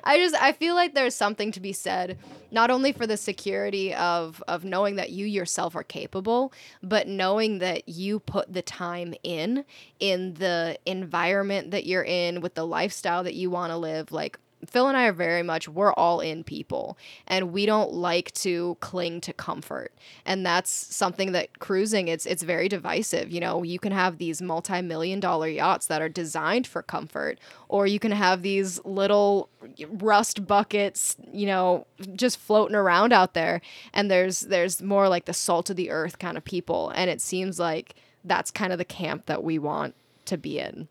[0.04, 2.18] I just I feel like there's something to be said
[2.50, 6.52] not only for the security of of knowing that you yourself are capable,
[6.82, 9.64] but knowing that you put the time in
[10.00, 14.38] in the environment that you're in with the lifestyle that you want to live like
[14.66, 16.96] Phil and I are very much we're all in people
[17.26, 19.92] and we don't like to cling to comfort.
[20.24, 23.30] And that's something that cruising it's it's very divisive.
[23.30, 27.38] You know, you can have these multi-million dollar yachts that are designed for comfort
[27.68, 29.48] or you can have these little
[29.88, 33.60] rust buckets, you know, just floating around out there
[33.92, 37.20] and there's there's more like the salt of the earth kind of people and it
[37.20, 37.94] seems like
[38.24, 39.94] that's kind of the camp that we want
[40.26, 40.88] to be in.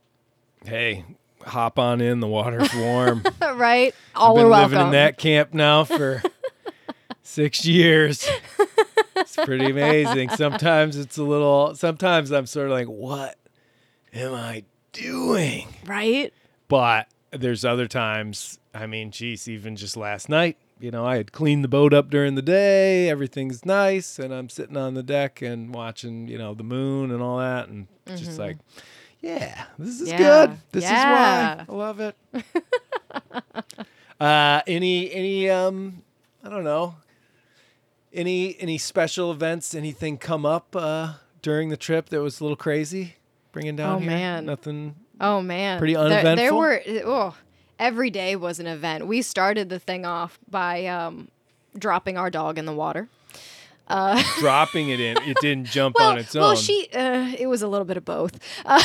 [0.65, 1.05] Hey,
[1.45, 2.19] hop on in.
[2.19, 3.23] The water's warm.
[3.41, 3.93] right?
[4.15, 4.71] All I've been welcome.
[4.71, 6.21] living in that camp now for
[7.23, 8.27] six years.
[9.15, 10.29] It's pretty amazing.
[10.29, 11.75] Sometimes it's a little.
[11.75, 13.37] Sometimes I'm sort of like, what
[14.13, 15.67] am I doing?
[15.85, 16.33] Right?
[16.67, 18.59] But there's other times.
[18.73, 22.09] I mean, geez, even just last night, you know, I had cleaned the boat up
[22.09, 23.09] during the day.
[23.09, 27.21] Everything's nice, and I'm sitting on the deck and watching, you know, the moon and
[27.21, 28.41] all that, and it's just mm-hmm.
[28.41, 28.57] like,
[29.21, 30.17] yeah, this is Yeah.
[30.17, 30.57] good.
[30.71, 31.53] This Yeah.
[31.63, 32.15] is why I love it.
[34.19, 36.01] uh, any any um,
[36.43, 36.95] I don't know.
[38.13, 39.73] Any any special events?
[39.73, 43.15] Anything come up uh, during the trip that was a little crazy?
[43.51, 44.09] Bringing down Oh, here?
[44.09, 44.45] man.
[44.45, 44.95] nothing.
[45.19, 47.35] Oh man, Pretty There- There, were oh,
[47.77, 49.05] every day was an event.
[49.07, 51.27] We started the thing off by um,
[51.77, 53.07] dropping our dog in the water.
[54.39, 55.17] dropping it in.
[55.23, 56.41] It didn't jump Well, on its own.
[56.41, 58.81] well, she uh, it was a little bit of both, uh,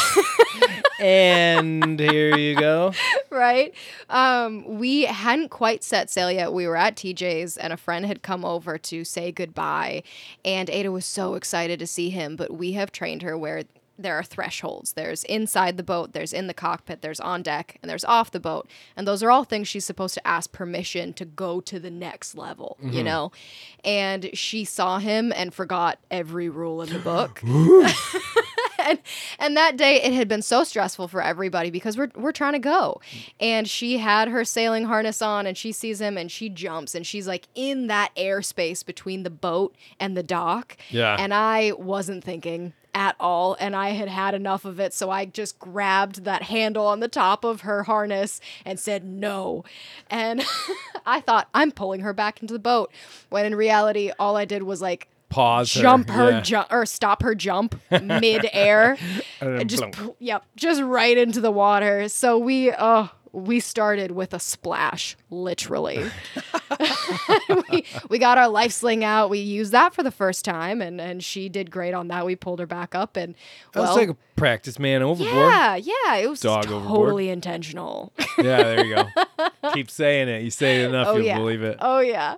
[1.00, 2.92] and here you go.
[3.30, 3.74] right?
[4.08, 6.52] Um, we hadn't quite set sail yet.
[6.52, 10.02] We were at TJ's, and a friend had come over to say goodbye,
[10.44, 12.36] and Ada was so excited to see him.
[12.36, 13.64] But we have trained her where
[13.98, 14.92] there are thresholds.
[14.92, 18.40] There's inside the boat, there's in the cockpit, there's on deck, and there's off the
[18.40, 18.68] boat.
[18.96, 22.36] And those are all things she's supposed to ask permission to go to the next
[22.36, 23.04] level, you mm-hmm.
[23.04, 23.32] know?
[23.84, 27.42] And she saw him and forgot every rule in the book.
[28.86, 28.98] and,
[29.38, 32.58] and that day it had been so stressful for everybody because we're, we're trying to
[32.58, 33.00] go.
[33.40, 37.06] And she had her sailing harness on and she sees him and she jumps and
[37.06, 40.76] she's like in that airspace between the boat and the dock.
[40.90, 41.16] Yeah.
[41.18, 45.26] And I wasn't thinking at all and I had had enough of it so I
[45.26, 49.64] just grabbed that handle on the top of her harness and said no
[50.08, 50.42] and
[51.06, 52.90] I thought I'm pulling her back into the boat
[53.28, 55.72] when in reality all I did was like Pause.
[55.72, 56.40] jump her, yeah.
[56.40, 58.96] jump or stop her jump mid-air
[59.42, 60.16] And just plunk.
[60.18, 66.10] yep just right into the water so we uh we started with a splash literally
[67.70, 71.00] we, we got our life sling out we used that for the first time and
[71.00, 73.34] and she did great on that we pulled her back up and
[73.72, 75.34] That was like a practice man overboard.
[75.34, 77.22] yeah yeah it was Dog totally overboard.
[77.24, 79.04] intentional Yeah, there you go.
[79.72, 80.42] Keep saying it.
[80.42, 81.78] You say it enough, oh you'll yeah believe it.
[81.80, 82.36] oh yeah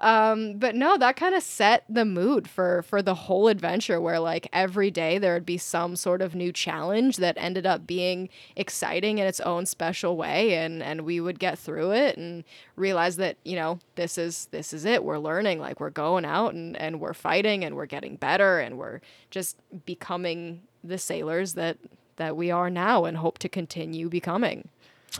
[0.00, 4.20] um but no that kind of set the mood for for the whole adventure where
[4.20, 8.28] like every day there would be some sort of new challenge that ended up being
[8.54, 12.44] exciting in its own special way and and we would get through it and
[12.76, 16.54] realize that you know this is this is it we're learning like we're going out
[16.54, 19.00] and and we're fighting and we're getting better and we're
[19.30, 21.76] just becoming the sailors that
[22.16, 24.68] that we are now and hope to continue becoming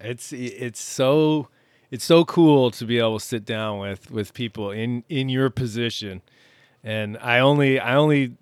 [0.00, 1.48] It's it's so
[1.90, 5.50] it's so cool to be able to sit down with with people in in your
[5.50, 6.22] position.
[6.82, 8.36] And I only I only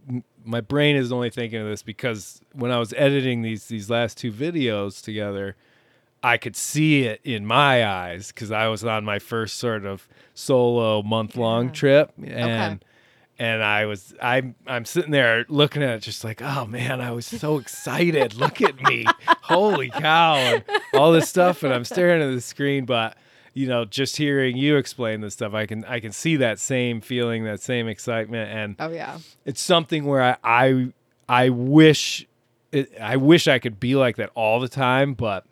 [0.45, 4.19] my brain is only thinking of this because when I was editing these these last
[4.19, 5.57] two videos together,
[6.23, 10.09] I could see it in my eyes because I was on my first sort of
[10.35, 12.85] solo month long trip and
[13.39, 17.11] and I was I'm I'm sitting there looking at it just like oh man I
[17.11, 18.35] was so excited.
[18.35, 19.05] Look at me.
[19.43, 20.65] Holy cow and
[20.95, 23.17] all this stuff and I'm staring at the screen but
[23.53, 27.01] you know just hearing you explain this stuff I can I can see that same
[27.01, 29.19] feeling that same excitement and oh yeah.
[29.45, 30.93] it's something where I I,
[31.29, 32.27] I wish
[32.73, 35.45] it, I wish I could be like that all the time, but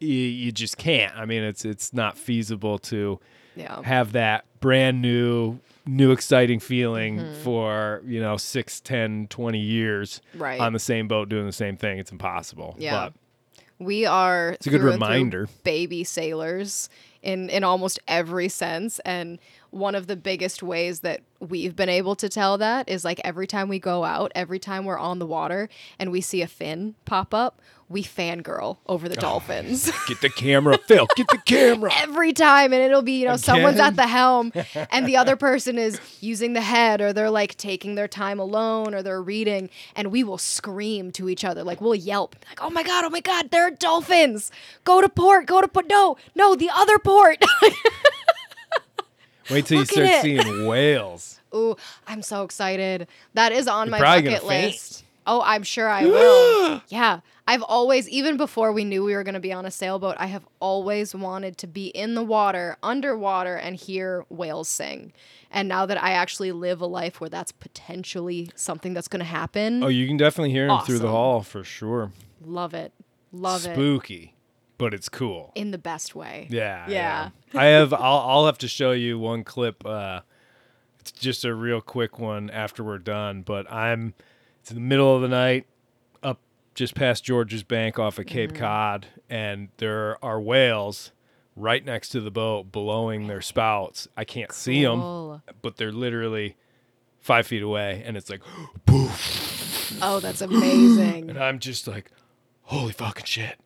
[0.00, 1.14] you, you just can't.
[1.16, 3.18] I mean, it's it's not feasible to
[3.56, 7.42] yeah have that brand new new exciting feeling mm-hmm.
[7.42, 10.60] for you know 6 10 20 years Right.
[10.60, 13.08] on the same boat doing the same thing it's impossible Yeah.
[13.08, 13.14] but
[13.84, 15.48] We are It's a good through and through reminder.
[15.64, 16.88] baby sailors
[17.22, 19.38] in in almost every sense and
[19.70, 23.46] one of the biggest ways that we've been able to tell that is like every
[23.46, 25.68] time we go out, every time we're on the water
[25.98, 27.60] and we see a fin pop up,
[27.90, 29.90] we fangirl over the dolphins.
[30.08, 31.06] Get the camera, Phil.
[31.16, 31.90] Get the camera.
[31.96, 34.52] every time and it'll be you know someone's at the helm
[34.90, 38.94] and the other person is using the head or they're like taking their time alone
[38.94, 42.70] or they're reading and we will scream to each other like we'll yelp like oh
[42.70, 44.50] my god oh my god there are dolphins
[44.84, 47.42] go to port go to port no no the other port
[49.50, 51.40] Wait till you Look at start seeing whales.
[51.54, 51.74] ooh
[52.06, 55.02] i'm so excited that is on You're my bucket gonna faint.
[55.28, 59.34] Oh i'm sure i will yeah i've always even before we knew we were going
[59.34, 63.54] to be on a sailboat i have always wanted to be in the water underwater
[63.54, 65.12] and hear whales sing
[65.50, 69.24] and now that i actually live a life where that's potentially something that's going to
[69.26, 72.10] happen Oh, you can definitely hear them through the hall for sure.
[72.44, 72.92] love it
[73.32, 74.34] love it Spooky,
[74.78, 75.52] but it's cool.
[75.54, 77.30] in the best way Yeah, Yeah.
[77.54, 77.92] I have.
[77.94, 79.84] I'll, I'll have to show you one clip.
[79.86, 80.20] Uh,
[81.00, 83.42] it's just a real quick one after we're done.
[83.42, 84.12] But I'm.
[84.68, 85.64] It's in the middle of the night,
[86.22, 86.40] up
[86.74, 88.58] just past Georges Bank off of Cape Mm-hmm.
[88.62, 91.10] Cod, and there are whales
[91.56, 94.08] right next to the boat, blowing their spouts.
[94.14, 96.56] I can't see them, but they're literally
[97.18, 98.42] five feet away, and it's like,
[98.84, 102.10] poof, oh that's amazing and I'm just like,
[102.64, 103.58] holy fucking shit.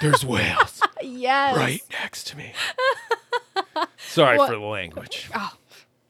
[0.00, 2.52] There's whales yes right next to me.
[3.98, 5.30] Sorry What- for the language.
[5.32, 5.52] Oh,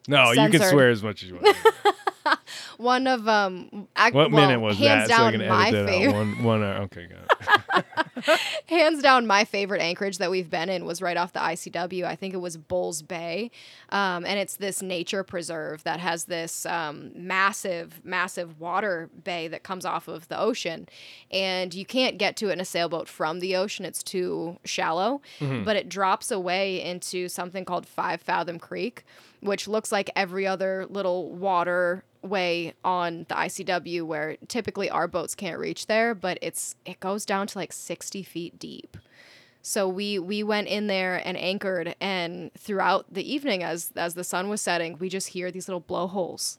[0.09, 1.57] no, you can swear as much as you want.
[2.83, 5.17] one of um ac- What well, minute was hands that?
[5.17, 6.13] So down can my favorite.
[6.13, 6.83] One, one hour.
[6.83, 7.21] Okay, got
[7.79, 7.85] it.
[8.67, 12.05] hands down my favorite anchorage that we've been in was right off the ICW.
[12.05, 13.51] I think it was Bulls Bay,
[13.91, 19.63] um, and it's this nature preserve that has this um, massive, massive water bay that
[19.63, 20.89] comes off of the ocean,
[21.31, 23.85] and you can't get to it in a sailboat from the ocean.
[23.85, 29.05] It's too shallow, but it drops away into something called Five Fathom Creek,
[29.41, 35.35] which looks like every other little water way on the ICW where typically our boats
[35.35, 38.97] can't reach there, but it's it goes down to like 60 feet deep.
[39.63, 44.25] So we we went in there and anchored and throughout the evening as as the
[44.25, 46.59] sun was setting, we just hear these little blowholes.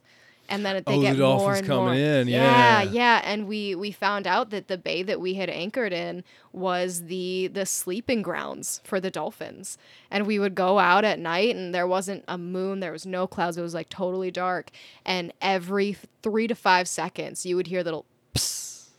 [0.53, 1.93] And then they Oh, the get more dolphins and coming more.
[1.95, 2.91] in, yeah, yeah.
[2.91, 3.21] yeah.
[3.23, 7.47] And we we found out that the bay that we had anchored in was the
[7.47, 9.77] the sleeping grounds for the dolphins.
[10.11, 13.25] And we would go out at night, and there wasn't a moon, there was no
[13.27, 13.57] clouds.
[13.57, 14.69] It was like totally dark.
[15.05, 18.89] And every three to five seconds, you would hear little psst,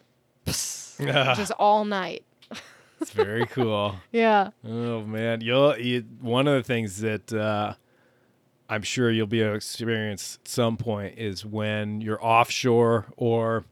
[0.46, 2.24] psst, just all night.
[3.00, 3.96] It's very cool.
[4.12, 4.50] Yeah.
[4.66, 7.74] Oh man, you'll you, one of the things that uh,
[8.74, 13.64] I'm sure you'll be able to experience at some point is when you're offshore, or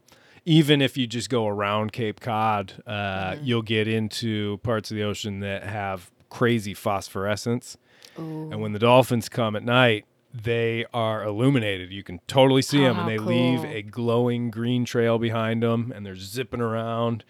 [0.45, 5.03] even if you just go around Cape Cod, uh, you'll get into parts of the
[5.03, 7.77] ocean that have crazy phosphorescence,
[8.17, 10.05] and when the dolphins come at night.
[10.35, 11.91] They are illuminated.
[11.91, 15.93] You can totally see them, Oh, and they leave a glowing green trail behind them,
[15.95, 17.23] and they're zipping around.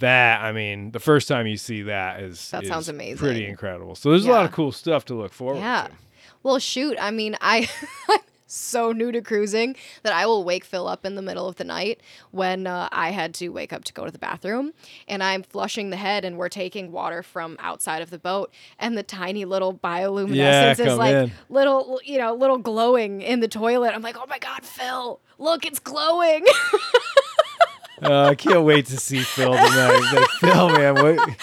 [0.00, 3.16] That I mean, the first time you see that is That is sounds amazing.
[3.16, 3.94] pretty incredible.
[3.94, 5.86] So there's a lot of cool stuff to look forward Yeah.
[5.88, 5.92] to.
[6.48, 6.96] Well, shoot.
[6.98, 7.68] I mean, I
[8.08, 11.56] I'm so new to cruising that I will wake Phil up in the middle of
[11.56, 14.72] the night when uh, I had to wake up to go to the bathroom,
[15.06, 18.96] and I'm flushing the head, and we're taking water from outside of the boat, and
[18.96, 21.32] the tiny little bioluminescence Yeah, is like in.
[21.50, 23.94] little, you know, little glowing in the toilet.
[23.94, 26.46] I'm like, oh my god, Phil, look, it's glowing.
[28.00, 30.12] Uh, I can't wait to see Phil tonight.
[30.14, 31.36] Like, Phil, man, what?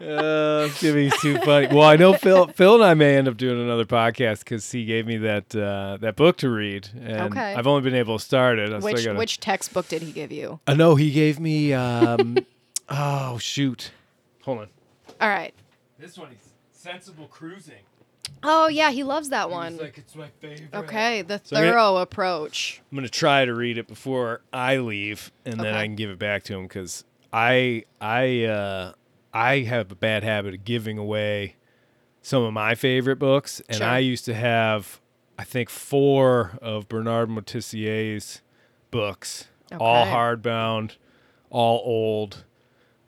[0.00, 1.66] Uh, it's gonna be too funny.
[1.68, 2.46] Well, I know Phil.
[2.48, 5.96] Phil and I may end up doing another podcast because he gave me that uh,
[6.00, 7.54] that book to read, and Okay.
[7.54, 8.72] I've only been able to start it.
[8.72, 10.60] I still which gotta- which textbook did he give you?
[10.66, 11.72] I know he gave me.
[11.72, 12.38] Um,
[12.88, 13.90] oh shoot!
[14.42, 14.68] Hold on.
[15.20, 15.52] All right.
[15.98, 16.38] This one is
[16.70, 17.74] sensible cruising.
[18.44, 19.80] Oh yeah, he loves that one.
[19.82, 20.68] it's my favorite.
[20.72, 22.80] Okay, the So I'm gonna- Thoreau approach.
[22.92, 26.20] I'm gonna try to read it before I leave, and then I can give it
[26.20, 28.92] back to him because I I uh,
[29.32, 31.56] I have a bad habit of giving away
[32.22, 33.86] some of my favorite books, and Sure.
[33.86, 35.00] I used to have
[35.38, 38.40] I think four of Bernard Moitessier's
[38.90, 39.46] books,
[39.78, 40.96] all hardbound,
[41.50, 42.44] all old,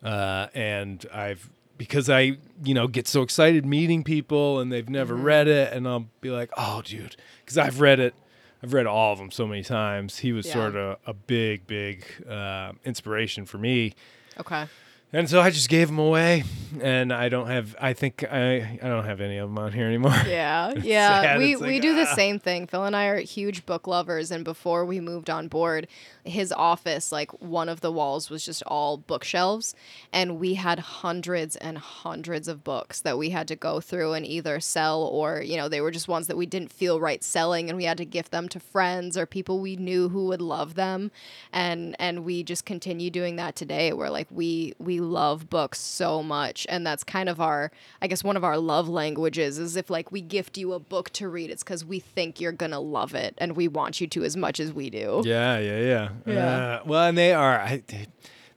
[0.04, 5.14] uh, and I've because I you know get so excited meeting people and they've never
[5.14, 5.24] Mm-hmm.
[5.24, 8.14] read it, and I'll be like, oh dude, because I've read it.
[8.62, 10.18] I've read all of them so many times.
[10.18, 10.52] He was Yeah.
[10.52, 13.94] sort of a big, big uh, inspiration for me.
[14.38, 14.66] Okay.
[15.12, 16.44] And so I just gave them away,
[16.80, 17.74] and I don't have.
[17.80, 20.14] I think I I don't have any of them on here anymore.
[20.24, 21.22] Yeah, yeah.
[21.22, 21.38] sad.
[21.38, 22.14] We It's we like, do the ah.
[22.14, 22.68] same thing.
[22.68, 25.88] Phil and I are huge book lovers, and before we moved on board,
[26.22, 29.74] his office, like one of the walls was just all bookshelves,
[30.12, 34.24] and we had hundreds and hundreds of books that we had to go through and
[34.24, 37.68] either sell or you know they were just ones that we didn't feel right selling,
[37.68, 40.74] and we had to gift them to friends or people we knew who would love
[40.74, 41.10] them,
[41.52, 43.92] and and we just continue doing that today.
[43.92, 48.22] Where like we we love books so much, and that's kind of our I guess
[48.22, 51.50] one of our love languages is if like we gift you a book to read,
[51.50, 54.60] it's because we think you're gonna love it and we want you to as much
[54.60, 55.22] as we do.
[55.24, 56.08] Yeah, yeah, yeah.
[56.26, 56.46] Yeah.
[56.56, 57.58] Uh, well, and they are.
[57.58, 57.82] I,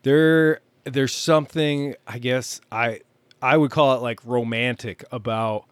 [0.04, 1.96] there, there's something.
[2.06, 3.00] I guess I,
[3.42, 5.66] I would call it like romantic about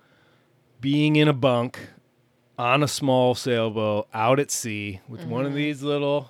[0.79, 1.79] being in a bunk
[2.57, 5.47] on a small sailboat out at sea with one Mm-hmm.
[5.51, 6.27] of these little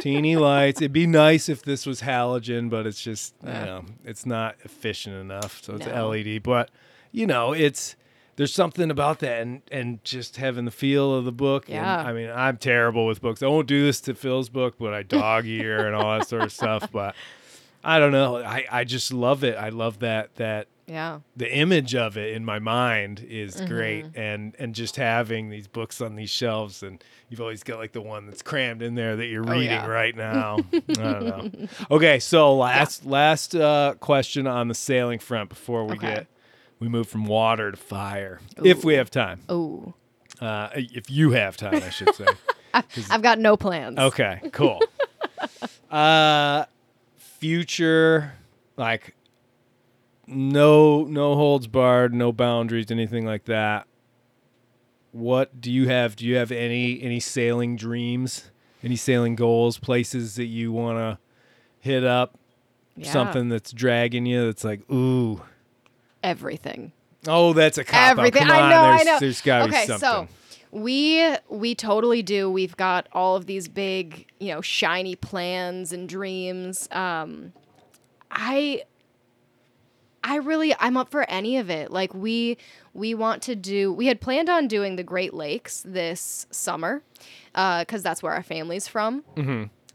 [0.00, 0.80] teeny lights.
[0.80, 5.16] It'd be nice if this was halogen, but it's just you know it's not efficient
[5.16, 5.62] enough.
[5.62, 6.08] So it's No.
[6.10, 6.42] LED.
[6.42, 6.70] But
[7.12, 7.96] you know it's
[8.36, 11.66] there's something about that and and just having the feel of the book.
[11.68, 11.98] and, Yeah.
[11.98, 13.42] I mean I'm terrible with books.
[13.42, 16.42] I won't do this to Phil's book, but I dog ear and all that sort
[16.42, 16.90] of stuff.
[16.92, 17.14] But
[17.82, 18.36] I don't know.
[18.38, 19.56] I I just love it.
[19.56, 21.18] I love that that Yeah.
[21.36, 24.20] the image of it in my mind is great Mm-hmm.
[24.20, 28.00] and and just having these books on these shelves and you've always got like the
[28.00, 29.86] one that's crammed in there that you're reading Oh, yeah.
[29.86, 35.48] right now i don't know okay so last last uh question on the sailing front
[35.48, 36.06] before we Okay.
[36.06, 36.26] get
[36.78, 39.92] we move from water to fire if we have time Oh,
[40.40, 42.26] uh if you have time i should say
[43.10, 43.98] I've got no plans.
[43.98, 44.82] Okay, cool.
[45.90, 46.64] uh
[47.16, 48.32] future
[48.76, 49.14] like
[50.26, 53.86] no no holds barred, no boundaries, anything like that.
[55.12, 56.16] What do you have?
[56.16, 58.50] Do you have any any sailing dreams?
[58.82, 61.18] Any sailing goals, places that you want to
[61.80, 62.38] hit up?
[62.96, 63.10] Yeah.
[63.10, 65.42] Something that's dragging you that's like, "Ooh,
[66.22, 66.92] Everything.
[67.26, 68.42] oh, that's a cop Everything.
[68.42, 68.82] Come on, I know.
[68.82, 69.18] there's, I know.
[69.20, 69.98] there's got to okay, be something.
[70.08, 70.28] so
[70.70, 72.50] we we totally do.
[72.50, 76.88] We've got all of these big, you know, shiny plans and dreams.
[76.92, 77.52] Um,
[78.30, 78.84] I
[80.26, 81.90] I really I'm up for any of it.
[81.92, 82.58] Like we
[82.92, 87.02] we want to do we had planned on doing the Great Lakes this summer
[87.54, 89.22] because that's where our family's from.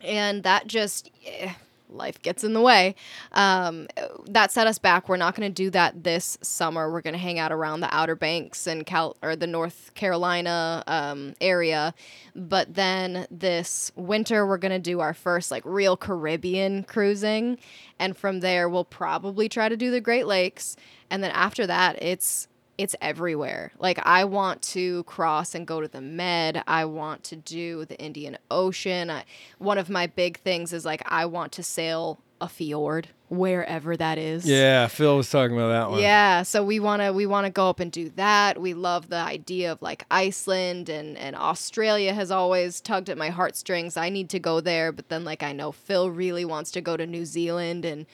[0.01, 1.51] And that just eh,
[1.91, 2.95] life gets in the way.
[3.33, 3.87] Um,
[4.27, 5.09] that set us back.
[5.09, 6.91] We're not going to do that this summer.
[6.91, 10.83] We're going to hang out around the Outer Banks and Cal or the North Carolina
[10.87, 11.93] um, area.
[12.35, 17.57] But then this winter, we're going to do our first like real Caribbean cruising,
[17.99, 20.75] and from there, we'll probably try to do the Great Lakes.
[21.09, 22.47] And then after that, it's
[22.81, 23.71] it's everywhere.
[23.77, 26.63] Like I want to cross and go to the Med.
[26.67, 29.09] I want to do the Indian Ocean.
[29.09, 29.25] I,
[29.59, 34.17] one of my big things is like I want to sail a fjord wherever that
[34.17, 34.49] is.
[34.49, 36.01] Yeah, Phil was talking about that one.
[36.01, 38.59] Yeah, so we want to we want to go up and do that.
[38.59, 43.29] We love the idea of like Iceland and and Australia has always tugged at my
[43.29, 43.95] heartstrings.
[43.95, 46.97] I need to go there, but then like I know Phil really wants to go
[46.97, 48.07] to New Zealand and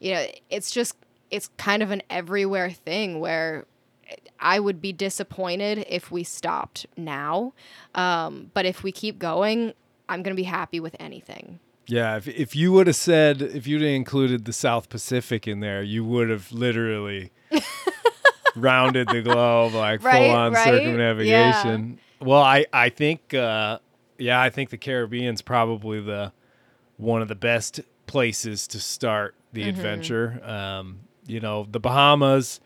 [0.00, 0.96] you know, it's just
[1.30, 3.64] it's kind of an everywhere thing where
[4.40, 7.52] I would be disappointed if we stopped now.
[7.94, 9.74] Um, but if we keep going,
[10.08, 11.58] I'm going to be happy with anything.
[11.86, 15.60] Yeah, if if you would have said if you'd have included the South Pacific in
[15.60, 17.30] there, you would have literally
[18.54, 20.64] rounded the globe like Right, full on right?
[20.64, 21.98] circumnavigation.
[22.20, 23.78] Well, I I think uh,
[24.18, 26.32] yeah, I think the Caribbean's probably the
[26.96, 29.68] one of the best places to start the Mm-hmm.
[29.70, 30.40] adventure.
[30.44, 32.60] Um, you know, the Bahamas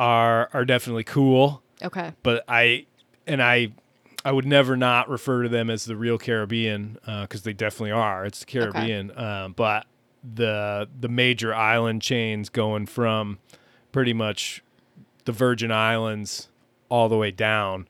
[0.00, 2.12] are are definitely cool Okay.
[2.22, 2.86] but I
[3.26, 3.72] and I
[4.24, 8.24] I would never not refer to them as the real Caribbean because they definitely are.
[8.26, 9.86] It's the Caribbean, um, but
[10.34, 13.38] the the major island chains going from
[13.92, 14.62] pretty much
[15.24, 16.48] the Virgin Islands
[16.88, 17.86] all the way down.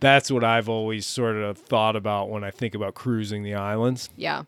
[0.00, 4.10] That's what I've always sort of thought about when I think about cruising the islands
[4.16, 4.42] Yeah.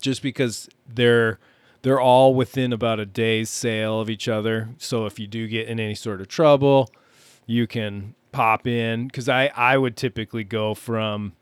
[0.00, 1.38] just because they're
[1.86, 4.70] they're all within about a day's sail of each other.
[4.76, 6.90] So if you do get in any sort of trouble,
[7.46, 11.34] you can pop in because I I would typically go from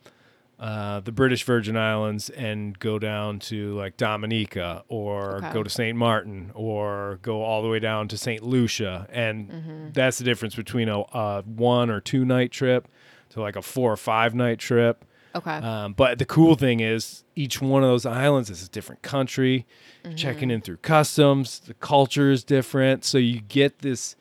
[0.61, 5.53] uh, the British Virgin Islands and go down to like Dominica or Okay.
[5.55, 5.97] go to St.
[5.97, 8.43] Martin or go all the way down to St.
[8.43, 9.07] Lucia.
[9.11, 12.87] And that's the difference between a, a one or two night trip
[13.31, 15.05] to like a four or five night trip.
[15.35, 15.51] Okay.
[15.51, 19.67] Um, but the cool thing is, each one of those islands is a different country.
[20.17, 23.05] Checking in through customs, the culture is different.
[23.05, 24.17] So you get this,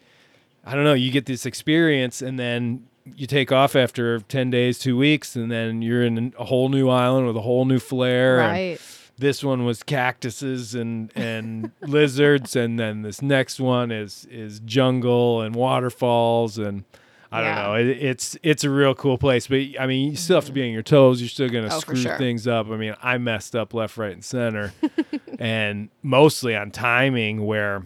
[0.66, 4.80] I don't know, you get this experience, and then you take off after 10 days,
[4.80, 8.38] two weeks, and then you're in a whole new island with a whole new flair.
[8.38, 8.80] right.
[9.18, 15.42] this one was cactuses and and lizards, and then this next one is is jungle
[15.42, 16.86] and waterfalls and.
[17.34, 17.74] I don't know.
[17.76, 20.62] It, it's it's a real cool place, but I mean, you still have to be
[20.62, 20.68] mm-hmm.
[20.68, 21.20] on your toes.
[21.20, 22.18] You're still gonna Oh, screw sure.
[22.18, 22.70] things up.
[22.70, 24.74] I mean, I messed up left, right, and center,
[25.40, 27.46] and mostly on timing.
[27.46, 27.84] Where,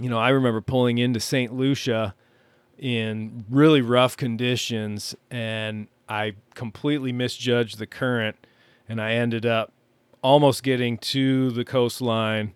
[0.00, 1.54] you know, I remember pulling into St.
[1.54, 2.14] Lucia
[2.78, 8.36] in really rough conditions, and I completely misjudged the current,
[8.88, 9.72] and I ended up
[10.22, 12.54] almost getting to the coastline,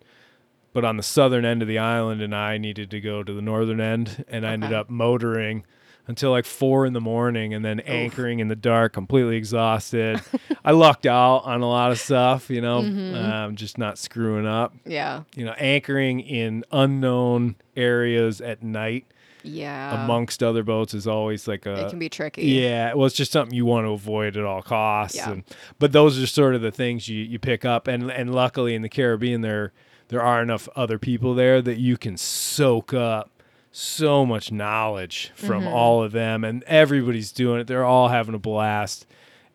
[0.73, 3.41] but on the southern end of the island, and I needed to go to the
[3.41, 5.63] northern end, and I ended up motoring
[6.07, 10.19] until like four in the morning, and then anchoring in the dark, completely exhausted.
[10.65, 13.15] I lucked out on a lot of stuff, you know, Mm-hmm.
[13.15, 14.73] um, just not screwing up.
[14.85, 15.23] Yeah.
[15.35, 19.05] You know, anchoring in unknown areas at night
[19.43, 20.03] Yeah.
[20.03, 22.43] amongst other boats is always like a it can be tricky.
[22.43, 25.15] yeah, well, it's just something you want to avoid at all costs.
[25.17, 25.31] Yeah.
[25.31, 25.43] And,
[25.79, 28.81] but those are sort of the things you, you pick up, and and luckily in
[28.81, 29.71] the Caribbean there
[30.09, 33.29] there are enough other people there that you can soak up
[33.75, 35.73] so much knowledge from Mm-hmm.
[35.73, 37.67] all of them, and everybody's doing it.
[37.67, 39.05] They're all having a blast.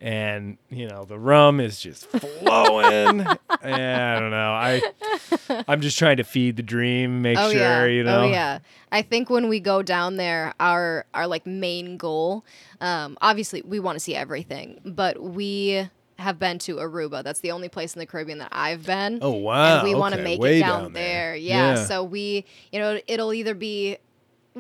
[0.01, 3.19] And you know the rum is just flowing.
[3.65, 4.53] yeah, I don't know.
[4.53, 7.85] I I'm just trying to feed the dream, make Oh sure yeah.
[7.86, 8.20] you know.
[8.20, 8.61] Oh yeah.
[8.93, 12.45] I think when we go down there, our our like main goal,
[12.81, 15.89] um, obviously we want to see everything, but we
[16.20, 17.24] have been to Aruba.
[17.24, 19.19] That's the only place in the Caribbean that I've been.
[19.20, 19.78] Oh wow!
[19.78, 21.35] and we want to make way it down, there.
[21.35, 21.74] Yeah.
[21.74, 21.85] Yeah.
[21.86, 23.99] So we, you know, it'll either be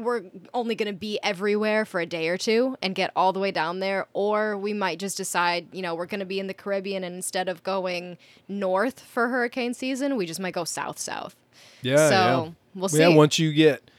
[0.04, 0.22] we're
[0.54, 3.50] only going to be everywhere for a day or two and get all the way
[3.50, 6.54] down there, or we might just decide, you know, we're going to be in the
[6.54, 8.18] Caribbean and instead of going
[8.48, 11.36] north for hurricane season, we just might go south south.
[11.82, 12.50] Yeah, so yeah.
[12.74, 13.00] we'll see.
[13.00, 13.90] Yeah, once you get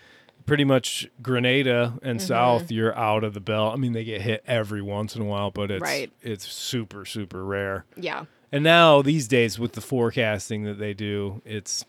[0.45, 2.07] pretty much Grenada Mm-hmm.
[2.09, 3.73] and south, you're out of the belt.
[3.73, 6.11] I mean, they get hit every once in a while, but it's Right.
[6.21, 7.85] it's super super rare.
[7.95, 8.25] yeah.
[8.51, 11.85] And now these days with the forecasting that they do, it's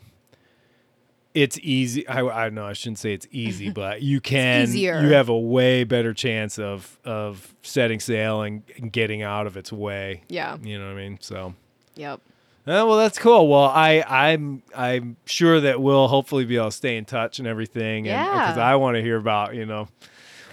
[1.35, 2.07] it's easy.
[2.09, 5.01] I I know I shouldn't say it's easy, but you can easier.
[5.01, 9.57] you have a way better chance of of setting sail and, and getting out of
[9.57, 10.23] its way.
[10.29, 10.57] Yeah.
[10.63, 11.19] You know what I mean?
[11.21, 11.55] So
[11.97, 12.21] Yep.
[12.67, 13.49] Oh, well, that's cool.
[13.49, 17.49] Well, I, I'm, I'm sure that we'll hopefully be able to stay in touch and
[17.49, 19.89] everything, and uh, because I want to hear about, you know,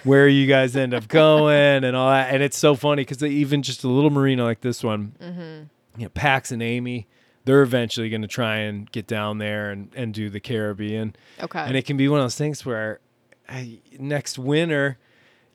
[0.04, 2.34] where you guys end up going and all that.
[2.34, 6.00] And it's so funny because even just a little marina like this one, mm-hmm.
[6.00, 7.08] you know, Pax and Amy,
[7.48, 11.60] they're eventually going to try and get down there and, and do the Caribbean, Okay.
[11.60, 13.00] and it can be one of those things where
[13.50, 15.00] I, next winter.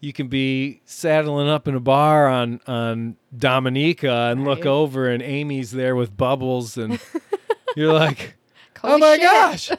[0.01, 5.23] You can be saddling up in a bar on on Dominica and look over, and
[5.23, 6.99] Amy's there with bubbles, and
[7.77, 8.35] you're like,
[8.81, 9.23] Holy oh my shit.
[9.23, 9.71] gosh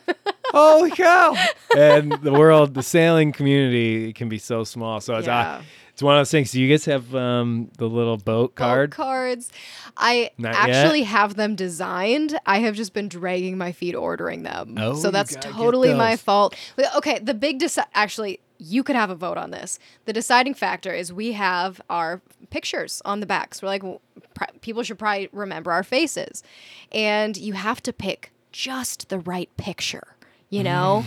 [0.53, 1.35] holy cow
[1.77, 5.39] and the world the sailing community can be so small so it's, Yeah.
[5.57, 5.61] uh,
[5.93, 8.91] it's one of those things do you guys have um, the little boat Boat card
[8.91, 9.51] cards.
[9.95, 10.69] I Not yet?
[10.75, 12.37] actually have them designed.
[12.45, 14.75] I have just been dragging my feet ordering them.
[14.79, 16.55] Oh, so you that's gotta get totally my fault.
[16.97, 19.77] Okay, the big deci- actually you could have a vote on this.
[20.05, 23.61] The deciding factor is we have our pictures on the backs.
[23.61, 23.99] We're like w-
[24.33, 26.43] pr- people should probably remember our faces.
[26.91, 30.12] And you have to pick just the right picture.
[30.53, 31.03] You know,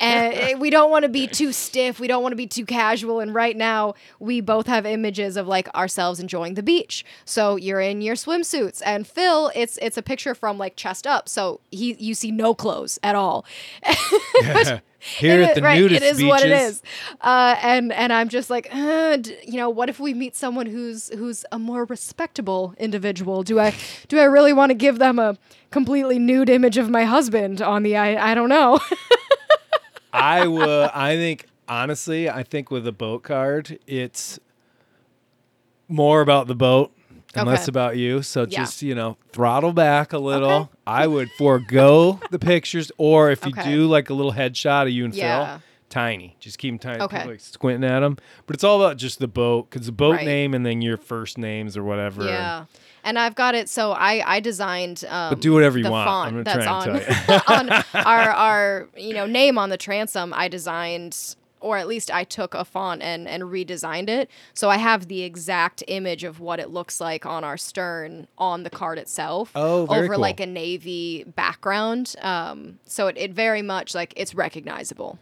[0.00, 2.00] and eh, we don't want to be too stiff.
[2.00, 3.20] We don't want to be too casual.
[3.20, 7.04] And right now, we both have images of like ourselves enjoying the beach.
[7.24, 11.28] So you're in your swimsuits, and Phil, it's it's a picture from like chest up.
[11.28, 13.46] So he you see no clothes at all.
[14.98, 16.82] here It at the right, nudist It is beaches what it is.
[17.20, 20.66] Uh, and and I'm just like, uh, d- you know, what if we meet someone
[20.66, 23.42] who's who's a more respectable individual?
[23.42, 23.74] Do I
[24.08, 25.36] do I really want to give them a
[25.70, 28.80] completely nude image of my husband on the I I don't know.
[30.12, 34.38] i would i think honestly i think with a boat card it's
[35.86, 36.92] more about the boat
[37.34, 38.60] and less about you so Yeah.
[38.64, 40.70] just you know throttle back a little Okay.
[40.88, 43.62] I would forego the pictures or if you Okay.
[43.62, 45.56] do like a little headshot of you and Yeah.
[45.58, 47.26] phil tiny just keep them tiny Okay.
[47.26, 48.16] like squinting at them
[48.46, 50.26] but it's all about just the boat because the boat Right.
[50.26, 52.64] name and then your first names or whatever Yeah.
[53.04, 53.68] And I've got it.
[53.70, 55.04] So I I designed.
[55.08, 56.06] Um, But do whatever you the want.
[56.08, 59.78] Font I'm gonna that's try and on on our our you know name on the
[59.78, 60.34] transom.
[60.36, 61.16] I designed.
[61.60, 64.30] Or at least I took a font and, and redesigned it.
[64.54, 68.62] So I have the exact image of what it looks like on our stern on
[68.62, 69.50] the card itself.
[69.54, 70.20] Oh, very over cool.
[70.20, 72.14] like a navy background.
[72.22, 75.18] Um, so it, it very much like it's recognizable.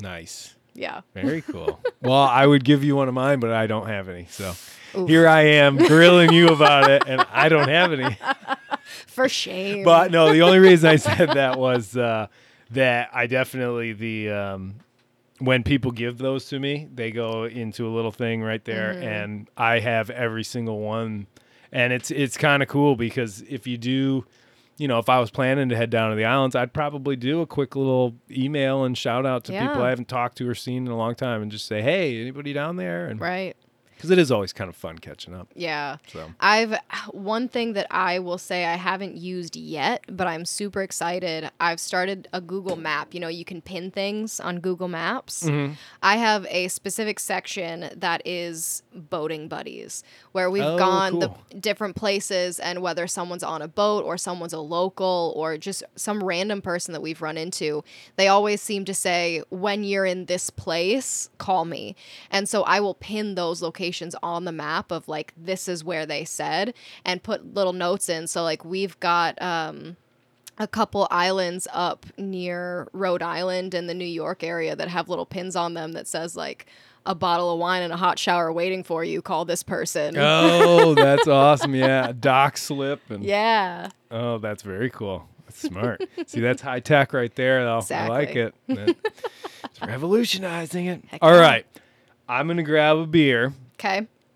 [0.00, 1.02] nice Yeah.
[1.14, 1.80] Very cool.
[2.02, 4.26] well, I would give you one of mine, but I don't have any.
[4.28, 4.54] So
[5.06, 8.18] here I am grilling you about it, and I don't have any.
[9.06, 9.84] For shame.
[9.84, 12.26] But no, the only reason I said that was uh,
[12.70, 14.74] that I definitely the um,
[15.38, 19.02] when people give those to me, they go into a little thing right there, Mm-hmm.
[19.02, 21.26] and I have every single one.
[21.72, 24.24] and it's it's kind of cool because if you do
[24.78, 27.40] you know if i was planning to head down to the islands i'd probably do
[27.40, 30.86] a quick little email and shout out to people i haven't talked to or seen
[30.86, 33.56] in a long time and just say hey anybody down there and Right.
[34.04, 35.96] Because it is always kind of fun catching up Yeah.
[36.12, 36.30] So.
[36.40, 36.76] I've
[37.12, 41.50] one thing that I will say I haven't used yet, but I'm super excited.
[41.60, 43.14] I've started a Google map.
[43.14, 45.44] You know, you can pin things on Google Maps.
[45.44, 45.74] Mm-hmm.
[46.02, 50.02] I have a specific section that is boating buddies
[50.32, 51.38] where we've Oh, gone cool.
[51.50, 55.82] the different places and whether someone's on a boat or someone's a local or just
[55.96, 57.82] some random person that we've run into,
[58.16, 61.94] they always seem to say, when you're in this place, call me.
[62.30, 66.06] And so I will pin those locations on the map of like, this is where
[66.06, 68.26] they said and put little notes in.
[68.26, 69.96] So, like, we've got, um,
[70.56, 75.26] a couple islands up near Rhode Island and the New York area that have little
[75.26, 76.66] pins on them that says like
[77.06, 79.20] a bottle of wine and a hot shower waiting for you.
[79.20, 80.14] Call this person.
[80.16, 81.74] oh that's awesome.
[81.74, 83.88] Yeah dock slip and Yeah.
[84.12, 85.28] oh that's very cool.
[85.46, 86.02] That's smart.
[86.26, 87.82] See that's high tech right there though.
[87.90, 88.54] I like it.
[88.68, 91.04] It's revolutionizing it.
[91.08, 91.66] Heck All right.
[92.28, 94.06] I'm gonna grab a beer Okay.